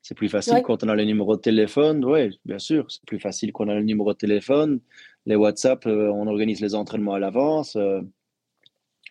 [0.03, 2.05] C'est plus facile quand on a le numéro de téléphone.
[2.05, 4.81] Oui, bien sûr, c'est plus facile quand on a le numéro de téléphone.
[5.27, 7.77] Les WhatsApp, euh, on organise les entraînements à l'avance.
[7.77, 8.03] Euh.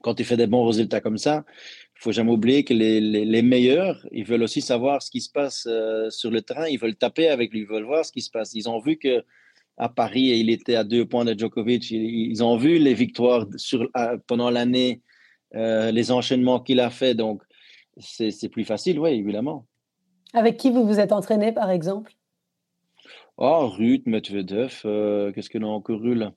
[0.01, 1.45] quand tu fais des bons résultats comme ça,
[1.95, 5.67] faut jamais oublier que les, les, meilleurs, ils veulent aussi savoir ce qui se passe
[5.67, 6.67] euh, sur le terrain.
[6.67, 8.53] Ils veulent taper avec lui, ils veulent voir ce qui se passe.
[8.53, 9.23] Ils ont vu que
[9.77, 11.89] à Paris, il était à deux points de Djokovic.
[11.91, 13.89] Ils, ont vu les victoires sur,
[14.27, 15.01] pendant l'année,
[15.51, 17.15] les enchaînements qu'il a fait.
[17.15, 17.41] Donc,
[17.97, 19.65] c'est plus facile, oui, évidemment.
[20.34, 22.13] Avec qui vous vous êtes entraîné, par exemple?
[23.38, 26.34] Oh, Ruth, Medvedev, euh, qu'est-ce qu'on a encore eu là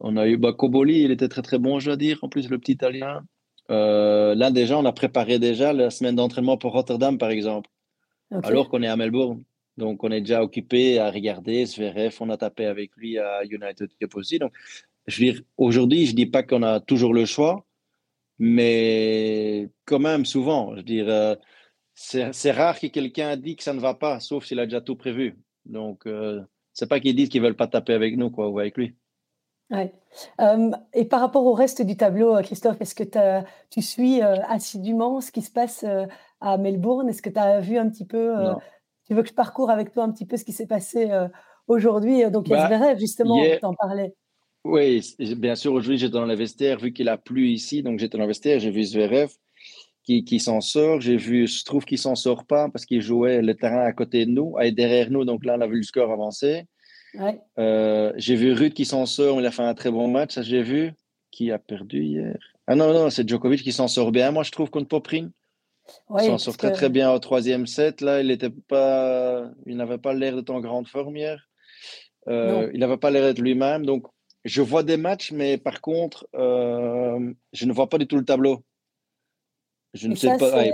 [0.00, 2.50] On a eu bah, Koboli, il était très très bon, je dois dire, en plus
[2.50, 3.24] le petit italien.
[3.70, 7.70] Euh, là déjà, on a préparé déjà la semaine d'entraînement pour Rotterdam, par exemple,
[8.42, 9.44] alors qu'on est à Melbourne.
[9.76, 13.90] Donc on est déjà occupé à regarder Zverev, on a tapé avec lui à United
[14.00, 14.38] Cup aussi.
[14.38, 14.52] Donc
[15.06, 17.64] je veux dire, aujourd'hui, je dis pas qu'on a toujours le choix,
[18.38, 21.34] mais quand même souvent, je veux dire, euh,
[21.94, 24.96] c'est rare que quelqu'un dit que ça ne va pas, sauf s'il a déjà tout
[24.96, 25.36] prévu.
[25.64, 26.40] Donc, euh,
[26.72, 28.94] c'est pas qu'ils disent qu'ils veulent pas taper avec nous quoi, ou avec lui.
[29.70, 29.92] Ouais.
[30.40, 35.20] Euh, et par rapport au reste du tableau, euh, Christophe, est-ce que tu suis assidûment
[35.20, 35.84] ce qui se passe
[36.40, 37.08] à Melbourne?
[37.08, 38.34] Est-ce que tu as vu un petit peu
[39.06, 41.10] Tu veux que je parcours avec toi un petit peu ce qui s'est passé
[41.66, 43.58] aujourd'hui Donc, il y a bah, justement, yeah.
[43.58, 44.14] t'en parlais.
[44.64, 48.18] Oui, bien sûr, aujourd'hui, j'étais dans le vestiaire, vu qu'il a plu ici, donc j'étais
[48.18, 49.30] dans le vestiaire, j'ai vu Zverev
[50.22, 51.00] qui, s'en sort.
[51.00, 54.24] J'ai vu, je trouve qu'il s'en sort pas parce qu'il jouait le terrain à côté
[54.24, 55.24] de nous, et derrière nous.
[55.24, 56.64] Donc là, on a vu le score avancer.
[57.58, 60.42] Euh, j'ai vu Ruth qui s'en sort, il a fait un très bon match, ça
[60.42, 60.92] j'ai vu.
[61.30, 62.38] Qui a perdu hier?
[62.66, 65.30] Ah non, non, c'est Djokovic qui s'en sort bien, moi je trouve, contre Poprine.
[66.18, 68.00] il s'en sort très très bien au troisième set.
[68.00, 71.48] Là, il était pas, il n'avait pas l'air d'être en grande forme hier.
[72.28, 73.86] Euh, il n'avait pas l'air d'être lui-même.
[73.86, 74.06] Donc,
[74.44, 78.24] je vois des matchs, mais par contre, euh, je ne vois pas du tout le
[78.24, 78.62] tableau.
[79.94, 80.66] Je ne sais pas.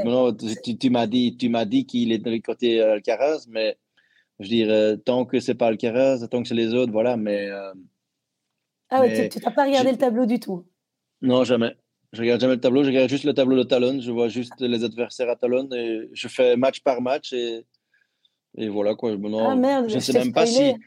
[0.80, 3.76] tu, m'as dit, tu m'as dit qu'il est de côté euh, Alcaraz, mais
[4.40, 7.16] je dirais tant que c'est pas Alcaraz, tant que c'est les autres, voilà.
[7.16, 7.72] Mais euh,
[8.90, 10.66] ah ouais, tu n'as pas regardé le tableau du tout.
[11.22, 11.76] Non, jamais.
[12.12, 12.84] Je regarde jamais le tableau.
[12.84, 14.00] Je regarde juste le tableau de talon.
[14.00, 17.64] Je vois juste les adversaires à talon et je fais match par match et,
[18.56, 19.12] et voilà quoi.
[19.12, 20.74] ah merde, je ne sais même pas si.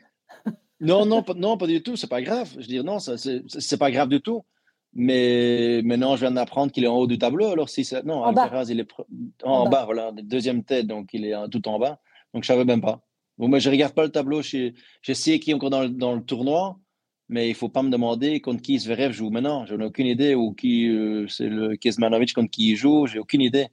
[0.80, 1.96] Non, non, pas, non, pas du tout.
[1.96, 2.52] C'est pas grave.
[2.52, 4.46] Je veux dire non, c'est pas grave du tout.
[4.94, 7.48] Mais maintenant, je viens d'apprendre qu'il est en haut du tableau.
[7.48, 8.04] Alors, si c'est.
[8.06, 8.88] Non, Alcaraz, il est
[9.42, 9.86] en, bas.
[9.86, 12.00] voilà, deuxième tête, donc il est tout en bas.
[12.32, 13.07] Donc, je ne savais même pas.
[13.38, 14.42] Bon, mais je ne regarde pas le tableau.
[14.42, 14.72] Je,
[15.14, 16.80] sais qui est encore dans le, dans le, tournoi,
[17.30, 19.66] mais il ne faut pas me demander contre qui je joue maintenant.
[19.66, 20.34] Je n'ai aucune idée.
[20.34, 23.06] Ou qui euh, c'est le Kesmanovic contre qui il joue.
[23.06, 23.68] J'ai aucune idée.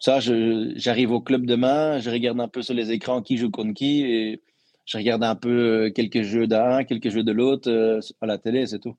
[0.00, 3.72] Ça, j'arrive au club demain, je regarde un peu sur les écrans qui joue contre
[3.72, 4.42] qui et
[4.84, 8.36] je regarde un peu euh, quelques jeux d'un, quelques jeux de l'autre euh, à la
[8.36, 8.96] télé, c'est tout.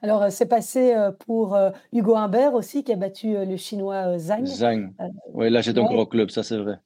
[0.00, 1.58] Alors, c'est passé pour
[1.92, 4.46] Hugo Humbert aussi, qui a battu le chinois Zhang.
[4.46, 4.94] Zhang.
[5.34, 6.78] oui, là, j'étais encore au club, ça, c'est vrai.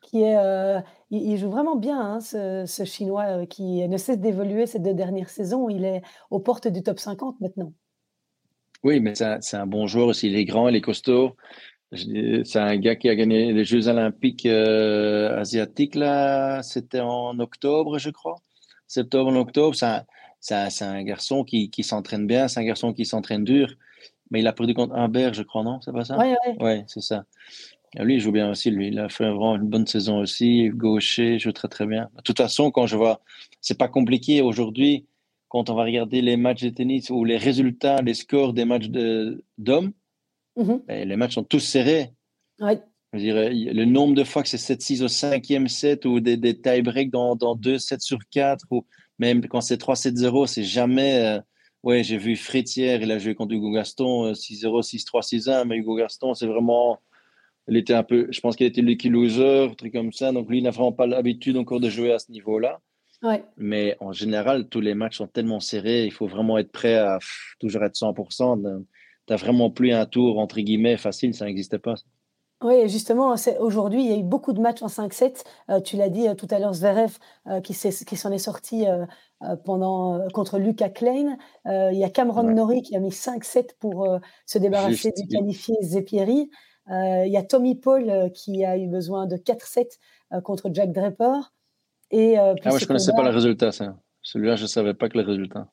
[0.00, 0.38] Qui est,
[1.10, 5.68] il, joue vraiment bien, hein, ce, chinois qui ne cesse d'évoluer ces deux dernières saisons.
[5.68, 7.72] Il est aux portes du top 50 maintenant.
[8.82, 10.28] Oui, mais c'est un, bon joueur aussi.
[10.28, 11.36] Il est grand, il est costaud.
[11.92, 16.62] C'est un gars qui a gagné les Jeux Olympiques asiatiques, là.
[16.62, 18.36] C'était en octobre, je crois.
[18.86, 19.74] Septembre, octobre.
[20.40, 23.74] C'est un, garçon qui, qui s'entraîne bien, c'est un garçon qui s'entraîne dur,
[24.30, 25.80] mais il a perdu contre Humbert, je crois, non?
[25.82, 26.16] C'est pas ça?
[26.18, 26.34] Oui.
[26.60, 27.24] Ouais, c'est ça.
[27.98, 28.88] Lui, il joue bien aussi, lui.
[28.88, 30.68] Il a fait vraiment une bonne saison aussi.
[30.68, 32.08] Gaucher, joue très, très bien.
[32.16, 33.20] De toute façon, quand je vois,
[33.60, 35.06] c'est pas compliqué aujourd'hui,
[35.48, 38.88] quand on va regarder les matchs de tennis ou les résultats, les scores des matchs
[39.58, 39.92] d'hommes,
[40.56, 40.86] mm-hmm.
[40.86, 42.12] ben, les matchs sont tous serrés.
[42.60, 42.74] Oui.
[43.12, 46.56] Je dirais, le nombre de fois que c'est 7-6 au cinquième set ou des, des
[46.56, 48.86] tie-breaks dans, dans 2 sets sur 4 ou
[49.18, 51.18] même quand c'est 3-7-0, c'est jamais.
[51.18, 51.40] Euh,
[51.82, 55.76] ouais, j'ai vu Fritz hier, il a joué contre Hugo Gaston 6-0, 6-3, 6-1, mais
[55.76, 57.00] Hugo Gaston, c'est vraiment.
[57.68, 58.26] Il était un peu.
[58.30, 60.32] Je pense qu'il était lucky loser, truc comme ça.
[60.32, 62.80] Donc lui, il n'a vraiment pas l'habitude encore de jouer à ce niveau-là.
[63.22, 63.44] Ouais.
[63.56, 67.18] Mais en général, tous les matchs sont tellement serrés, il faut vraiment être prêt à
[67.58, 68.62] toujours être 100%.
[68.62, 68.86] Tu
[69.28, 71.96] n'as vraiment plus un tour, entre guillemets, facile, ça n'existait pas.
[72.62, 75.44] Oui, justement, aujourd'hui, il y a eu beaucoup de matchs en 5-7.
[75.70, 78.84] Euh, tu l'as dit euh, tout à l'heure, Zverev, euh, qui s'en est, sorti
[79.64, 81.38] pendant, contre Lucas Klein.
[81.64, 84.06] il y a Cameron Norrie qui a mis 5-7 pour
[84.44, 86.50] se débarrasser du qualifié Zepieri.
[86.90, 91.52] Il y a Tommy Paul qui a eu besoin de 4-7 contre Jack Draper.
[92.10, 93.96] Et, ah je ne connaissais pas le résultat, ça.
[94.22, 95.68] Celui-là, je ne savais pas que le résultat.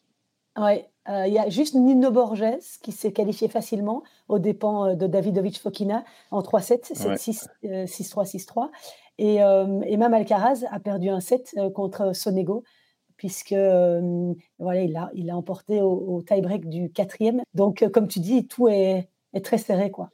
[0.57, 2.43] Oui, euh, il y a juste Nino Borges
[2.81, 8.69] qui s'est qualifié facilement aux dépens euh, de Davidovic Fokina en 3-7, 7-6, 6-3, 6-3.
[9.19, 12.63] Et euh, Emma Alcaraz a perdu un set contre Sonego,
[13.17, 13.55] puisque
[14.59, 17.41] voilà, il a, il a emporté au, tie-break du quatrième.
[17.53, 19.91] Donc, comme tu dis, tout est, est très serré.
[19.91, 20.09] Quoi.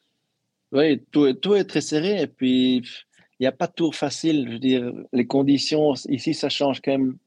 [0.74, 2.22] Oui, tout, est très serré.
[2.22, 4.46] Et puis, il n'y a pas de tour facile.
[4.48, 7.18] Je veux dire, les conditions ici, ça change quand même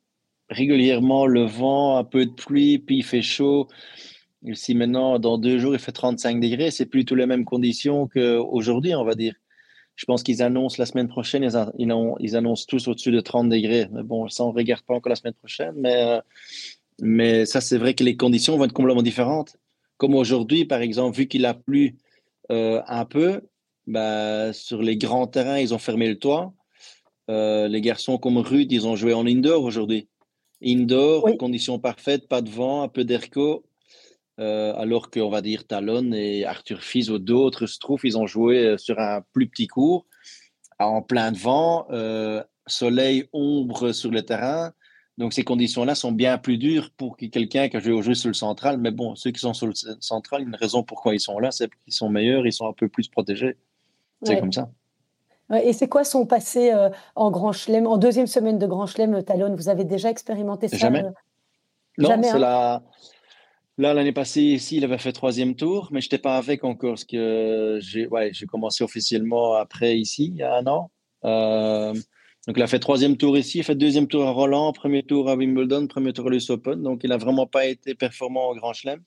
[0.50, 3.68] régulièrement le vent, un peu de pluie, puis il fait chaud.
[4.52, 8.94] Si maintenant, dans deux jours, il fait 35 degrés, c'est plus les mêmes conditions qu'aujourd'hui,
[8.94, 9.34] on va dire.
[9.94, 11.42] Je pense qu'ils annoncent la semaine prochaine,
[11.78, 13.88] ils, annoncent tous au-dessus de 30 degrés.
[13.92, 15.74] Mais bon, ça, on ne regarde pas encore la semaine prochaine.
[15.86, 16.20] Euh,
[17.00, 19.56] mais ça, c'est vrai que les conditions vont être complètement différentes.
[19.96, 21.96] Comme aujourd'hui, par exemple, vu qu'il a plu
[22.50, 23.42] euh, un peu,
[23.86, 26.52] bah, sur les grands terrains, ils ont fermé le toit.
[27.30, 30.08] Euh, les garçons comme Rude, ils ont joué en indoor aujourd'hui.
[30.64, 33.64] Indoor, conditions parfaites, pas de vent, un peu d'airco.
[34.38, 38.26] Euh, alors qu'on va dire Talon et Arthur Fils ou d'autres se trouvent, ils ont
[38.26, 40.06] joué sur un plus petit cours,
[40.78, 41.86] en plein de vent,
[42.66, 44.72] soleil, ombre sur le terrain.
[45.18, 48.28] Donc ces conditions-là sont bien plus dures pour quelqu'un qui a joué au jeu sur
[48.28, 48.78] le central.
[48.78, 51.70] Mais bon, ceux qui sont sur le central, une raison pourquoi ils sont là, c'est
[51.84, 53.56] qu'ils sont meilleurs, ils sont un peu plus protégés.
[54.22, 54.68] C'est comme ça.
[55.62, 59.22] Et c'est quoi son passé euh, en Grand Chelem, en deuxième semaine de Grand Chelem,
[59.22, 59.54] Talon?
[59.54, 61.04] Vous avez déjà expérimenté ça Jamais.
[61.04, 61.10] Euh?
[61.98, 62.38] Non, c'est hein?
[62.38, 62.82] la...
[63.78, 66.92] Là, l'année passée, ici, il avait fait troisième tour, mais je n'étais pas avec encore,
[66.92, 70.90] parce que j'ai ouais, commencé officiellement après ici, il y a un an.
[71.24, 71.94] Euh,
[72.46, 75.28] donc, il a fait troisième tour ici, il fait deuxième tour à Roland, premier tour
[75.28, 76.80] à Wimbledon, premier tour à l'US Open.
[76.80, 79.02] Donc, il n'a vraiment pas été performant au Grand Chelem.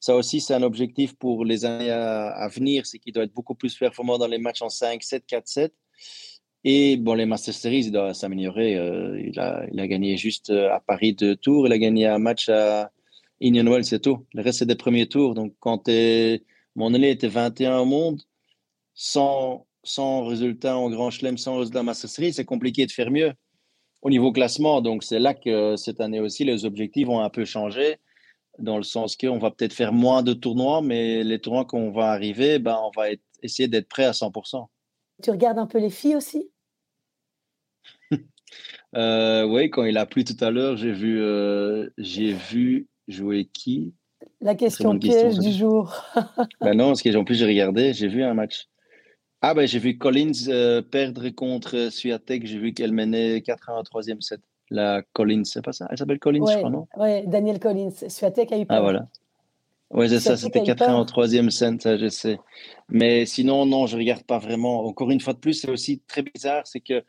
[0.00, 3.54] Ça aussi, c'est un objectif pour les années à, venir, c'est qu'il doit être beaucoup
[3.54, 5.74] plus performant dans les matchs en 5, 7, 4, 7.
[6.64, 8.76] Et bon, les Master Series, il doit s'améliorer.
[8.76, 11.66] Euh, il, a, il, a, gagné juste euh, à Paris deux tours.
[11.68, 12.90] Il a gagné un match à
[13.40, 14.26] Indian Wells, c'est tout.
[14.34, 15.34] Le reste, c'est des premiers tours.
[15.34, 15.88] Donc, quand
[16.74, 18.22] mon année était 21 au monde,
[18.94, 23.32] sans, sans résultat en Grand Chelem, sans résultat Master Series, c'est compliqué de faire mieux
[24.02, 24.80] au niveau classement.
[24.80, 27.98] Donc, c'est là que cette année aussi, les objectifs vont un peu changer
[28.58, 32.10] dans le sens qu'on va peut-être faire moins de tournois, mais les tournois qu'on va
[32.10, 33.08] arriver, ben, on va
[33.42, 34.66] essayer d'être prêt à 100%.
[35.22, 36.50] Tu regardes un peu les filles aussi?
[38.94, 43.46] Euh, Oui, quand il a plu tout à l'heure, j'ai vu, euh, j'ai vu jouer
[43.46, 43.94] qui?
[44.42, 46.04] La question piège du jour.
[46.60, 48.68] ben non, parce qu'en plus j'ai regardé, j'ai vu un match.
[49.44, 53.78] Ah ben j'ai vu Collins euh, perdre contre Swiatek, j'ai vu qu'elle menait 4 1
[53.80, 54.40] au troisième set
[54.70, 55.86] la Collins, c'est pas ça?
[55.90, 56.86] Elle s'appelle Collins, je crois, non?
[56.96, 57.90] Oui, Daniel Collins.
[58.08, 58.78] Swiatek a eu peur.
[58.78, 59.06] Ah, voilà.
[59.90, 62.38] Oui, c'est ça, c'était 4 ans au troisième set, ça, je sais.
[62.88, 64.86] Mais sinon, non, je ne regarde pas vraiment.
[64.86, 67.04] Encore une fois de plus, c'est aussi très bizarre, c'est que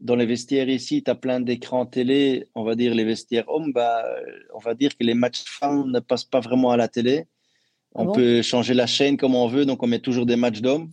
[0.00, 3.72] dans les vestiaires ici, tu as plein d'écrans télé, on va dire les vestiaires hommes,
[3.72, 4.04] bah,
[4.54, 7.26] on va dire que les matchs femmes ne passent pas vraiment à la télé.
[7.94, 10.60] Ah on peut changer la chaîne comme on veut, donc on met toujours des matchs
[10.60, 10.90] d'hommes.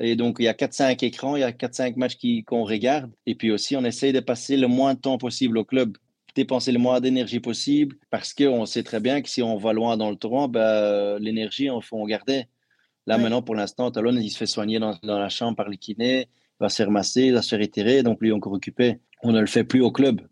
[0.00, 2.16] Et donc, il y a 4-5 écrans, il y a 4-5 matchs
[2.46, 3.12] qu'on regarde.
[3.26, 5.96] Et puis aussi, on essaye de passer le moins de temps possible au club,
[6.34, 9.96] dépenser le moins d'énergie possible, parce qu'on sait très bien que si on va loin
[9.96, 12.46] dans le tournoi, ben, l'énergie, on faut en garder.
[13.06, 16.22] Là, maintenant, pour l'instant, Talon, il se fait soigner dans, la chambre par les kinés,
[16.22, 18.98] il va se faire masser, il va se faire étirer, donc lui, on est occupé.
[19.22, 20.22] On ne le fait plus au club.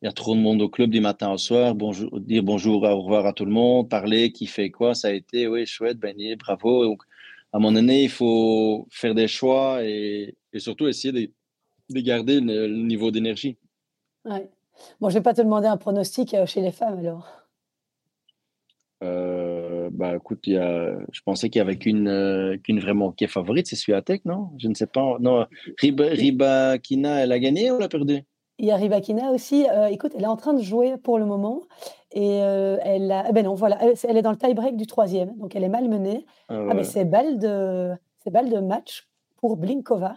[0.00, 2.82] Il y a trop de monde au club du matin au soir, bonjour, dire bonjour,
[2.82, 5.98] au revoir à tout le monde, parler, qui fait quoi, ça a été, oui, chouette,
[5.98, 6.84] baigné, bravo.
[6.84, 7.02] Donc,
[7.54, 11.12] à un moment donné, il faut faire des choix et, surtout essayer
[11.88, 13.58] de, garder le, niveau d'énergie.
[14.24, 14.50] Ouais.
[15.00, 17.28] Bon, je ne vais pas te demander un pronostic euh, chez les femmes alors.
[19.04, 23.22] Euh, bah écoute, y a, je pensais qu'il y avait qu'une euh, qu'une vraiment qui
[23.22, 24.50] est favorite, c'est Suatec, non?
[24.58, 25.18] Je ne sais pas.
[25.20, 25.46] Non,
[25.78, 28.24] Riba, Ribakina, elle a gagné ou elle a perdu?
[28.58, 29.66] Il y a Ribakina aussi.
[29.68, 31.62] Euh, écoute, elle est en train de jouer pour le moment.
[32.12, 33.24] Et euh, elle a.
[33.28, 33.78] Eh ben non, voilà.
[33.82, 35.36] Elle, est dans le tie-break du troisième.
[35.38, 36.24] Donc elle est malmenée.
[36.48, 37.92] Ah, ah mais c'est balle, de,
[38.30, 40.16] balle de match pour Blinkova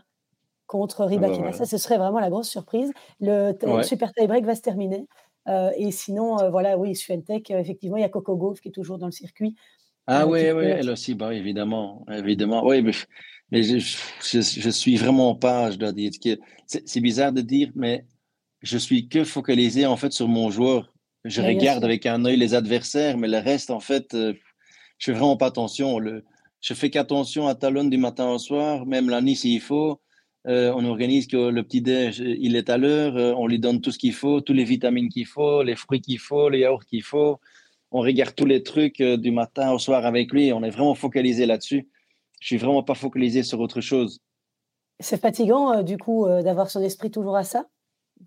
[0.68, 1.52] contre ah, Ribakina.
[1.52, 2.92] Ça, ce serait vraiment la grosse surprise.
[3.20, 5.08] Le, super tie-break va se terminer.
[5.48, 8.98] Euh, et sinon, voilà, oui, Suentech, effectivement, il y a Coco Gauff qui est toujours
[8.98, 9.56] dans le circuit.
[10.06, 12.06] Ah oui, oui, elle aussi, bah, évidemment.
[12.10, 12.66] évidemment.
[12.66, 12.92] Oui, mais,
[13.52, 13.78] mais je,
[14.22, 16.12] je, suis vraiment pas, je dois dire.
[16.66, 18.06] C'est bizarre de dire, mais
[18.62, 20.94] je suis que focalisé en fait sur mon joueur.
[21.26, 24.34] Je regarde avec un œil les adversaires, mais le reste, en fait, je euh,
[24.98, 26.00] je fais vraiment pas attention.
[26.00, 26.24] Le,
[26.62, 30.00] je fais qu'attention à Talon du matin au soir, même la nuit s'il faut.
[30.48, 33.82] Euh, on organise que le petit déj, il est à l'heure, euh, on lui donne
[33.82, 36.86] tout ce qu'il faut, toutes les vitamines qu'il faut, les fruits qu'il faut, les yaourts
[36.86, 37.40] qu'il faut.
[37.92, 40.52] On regarde tous les trucs du matin au soir avec lui.
[40.54, 41.88] On est vraiment focalisé là-dessus.
[42.40, 44.20] Je suis vraiment pas focalisé sur autre chose.
[45.00, 47.66] C'est fatigant, du coup, d'avoir son esprit toujours à ça?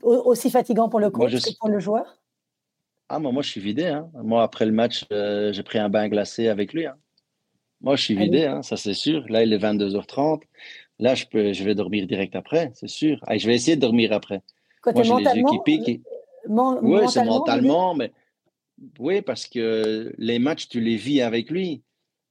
[0.02, 2.16] Aussi fatigant pour le coach que pour le joueur?
[3.08, 3.86] Ah, moi, moi, je suis vidé.
[3.86, 4.08] Hein.
[4.22, 6.86] Moi, après le match, euh, j'ai pris un bain glacé avec lui.
[6.86, 6.96] Hein.
[7.80, 9.24] Moi, je suis ah vidé, hein, ça c'est sûr.
[9.28, 10.42] Là, il est 22h30.
[10.98, 13.18] Là, je, peux, je vais dormir direct après, c'est sûr.
[13.26, 14.42] Ah, je vais essayer de dormir après.
[14.82, 16.02] Côté moi, mentalement, qui
[16.46, 18.12] Oui, c'est mentalement, mais
[18.98, 21.82] oui, parce que les matchs, tu les vis avec lui.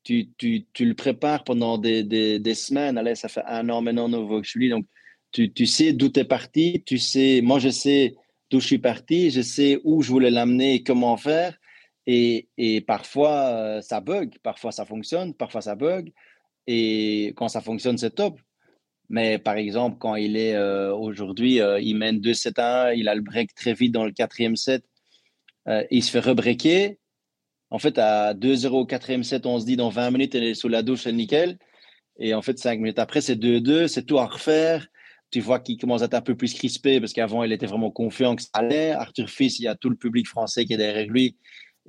[0.03, 2.97] Tu, tu, tu le prépares pendant des, des, des, semaines.
[2.97, 4.85] Allez, ça fait un an maintenant nouveau que je suis Donc,
[5.31, 8.15] tu, tu sais d'où tu es parti, tu sais, moi je sais
[8.49, 11.57] d'où je suis parti, je sais où je voulais l'amener et comment faire.
[12.07, 16.11] Et, et parfois euh, ça bug, parfois ça fonctionne, parfois ça bug.
[16.67, 18.39] Et quand ça fonctionne, c'est top.
[19.09, 23.21] Mais par exemple, quand il est euh, aujourd'hui, euh, il mène 2-7-1, il a le
[23.21, 24.83] break très vite dans le quatrième set,
[25.91, 26.95] il se fait rebreaker.
[27.69, 30.53] En fait, à 2-0 au quatrième set, on se dit dans 20 minutes, il est
[30.55, 31.59] sous la douche, c'est nickel.
[32.17, 34.87] Et en fait, 5 minutes après, c'est 2-2, c'est tout à refaire
[35.31, 37.91] tu vois qu'il commence à être un peu plus crispé parce qu'avant, il était vraiment
[37.91, 38.91] confiant que ça allait.
[38.91, 41.37] Arthur Fils, il y a tout le public français qui est derrière lui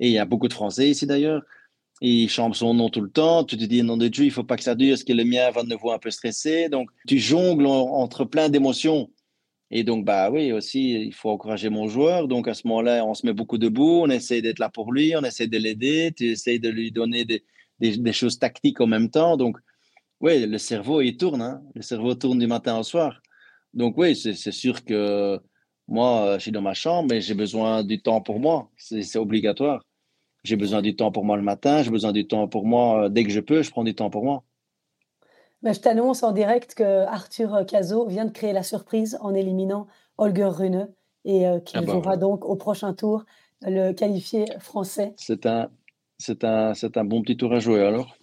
[0.01, 1.43] et il y a beaucoup de Français ici d'ailleurs.
[2.01, 3.43] Il chante son nom tout le temps.
[3.43, 5.23] Tu te dis, nom de Dieu, il faut pas que ça dure, parce que le
[5.23, 6.67] mien va de nouveau un peu stressé.
[6.67, 9.11] Donc, tu jongles entre plein d'émotions.
[9.69, 12.27] Et donc, bah oui, aussi, il faut encourager mon joueur.
[12.27, 15.15] Donc, à ce moment-là, on se met beaucoup debout, on essaie d'être là pour lui,
[15.15, 17.23] on essaie de l'aider, tu essaies de lui donner
[17.79, 19.37] des, choses tactiques en même temps.
[19.37, 19.57] Donc,
[20.21, 21.43] oui, le cerveau, il tourne.
[21.43, 21.61] Hein.
[21.75, 23.21] Le cerveau tourne du matin au soir.
[23.73, 25.39] Donc oui, c'est sûr que
[25.87, 28.69] moi, je suis dans ma chambre, mais j'ai besoin du temps pour moi.
[28.77, 29.81] C'est obligatoire.
[30.43, 33.09] J'ai besoin du temps pour moi le matin, j'ai besoin du temps pour moi euh,
[33.09, 34.43] dès que je peux, je prends du temps pour moi.
[35.61, 39.85] Ben, je t'annonce en direct que Arthur Cazot vient de créer la surprise en éliminant
[40.17, 40.89] Holger Rune
[41.25, 43.25] et euh, qu'il ah bah jouera donc au prochain tour
[43.61, 45.13] le qualifié français.
[45.17, 45.69] C'est un,
[46.41, 48.17] un, un bon petit tour à jouer alors.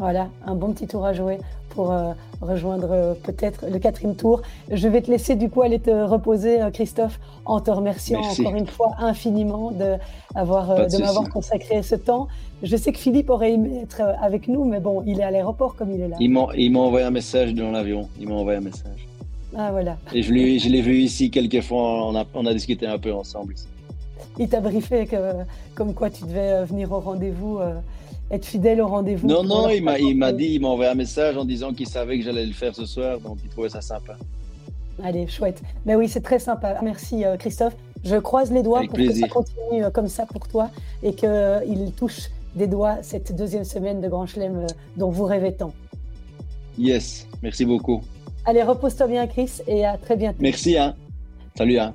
[0.00, 1.36] Voilà, un bon petit tour à jouer
[1.68, 4.40] pour euh, rejoindre euh, peut-être le quatrième tour.
[4.72, 8.56] Je vais te laisser du coup aller te reposer, euh, Christophe, en te remerciant encore
[8.56, 9.96] une fois infiniment de,
[10.34, 12.28] de m'avoir consacré ce temps.
[12.62, 15.76] Je sais que Philippe aurait aimé être avec nous, mais bon, il est à l'aéroport
[15.76, 16.16] comme il est là.
[16.18, 16.30] Il
[16.72, 18.08] m'a envoyé un message dans l'avion.
[18.18, 19.06] Il m'a envoyé un message.
[19.54, 19.98] Ah voilà.
[20.14, 22.06] Et je l'ai vu ici quelques fois.
[22.06, 23.66] On a, on a discuté un peu ensemble ici.
[24.38, 25.16] Il t'a briefé que,
[25.74, 27.58] comme quoi tu devais venir au rendez-vous
[28.30, 29.26] être fidèle au rendez-vous.
[29.26, 31.88] Non, non, il m'a, il m'a dit, il m'a envoyé un message en disant qu'il
[31.88, 34.16] savait que j'allais le faire ce soir, donc il trouvait ça sympa.
[35.02, 35.62] Allez, chouette.
[35.86, 36.78] Mais oui, c'est très sympa.
[36.82, 37.74] Merci euh, Christophe.
[38.04, 40.70] Je croise les doigts pour que ça continue euh, comme ça pour toi
[41.02, 44.66] et qu'il euh, touche des doigts cette deuxième semaine de Grand Chelem
[44.96, 45.72] dont vous rêvez tant.
[46.78, 48.02] Yes, merci beaucoup.
[48.44, 50.38] Allez, repose-toi bien Chris et à très bientôt.
[50.40, 50.94] Merci, hein.
[51.56, 51.92] Salut, hein.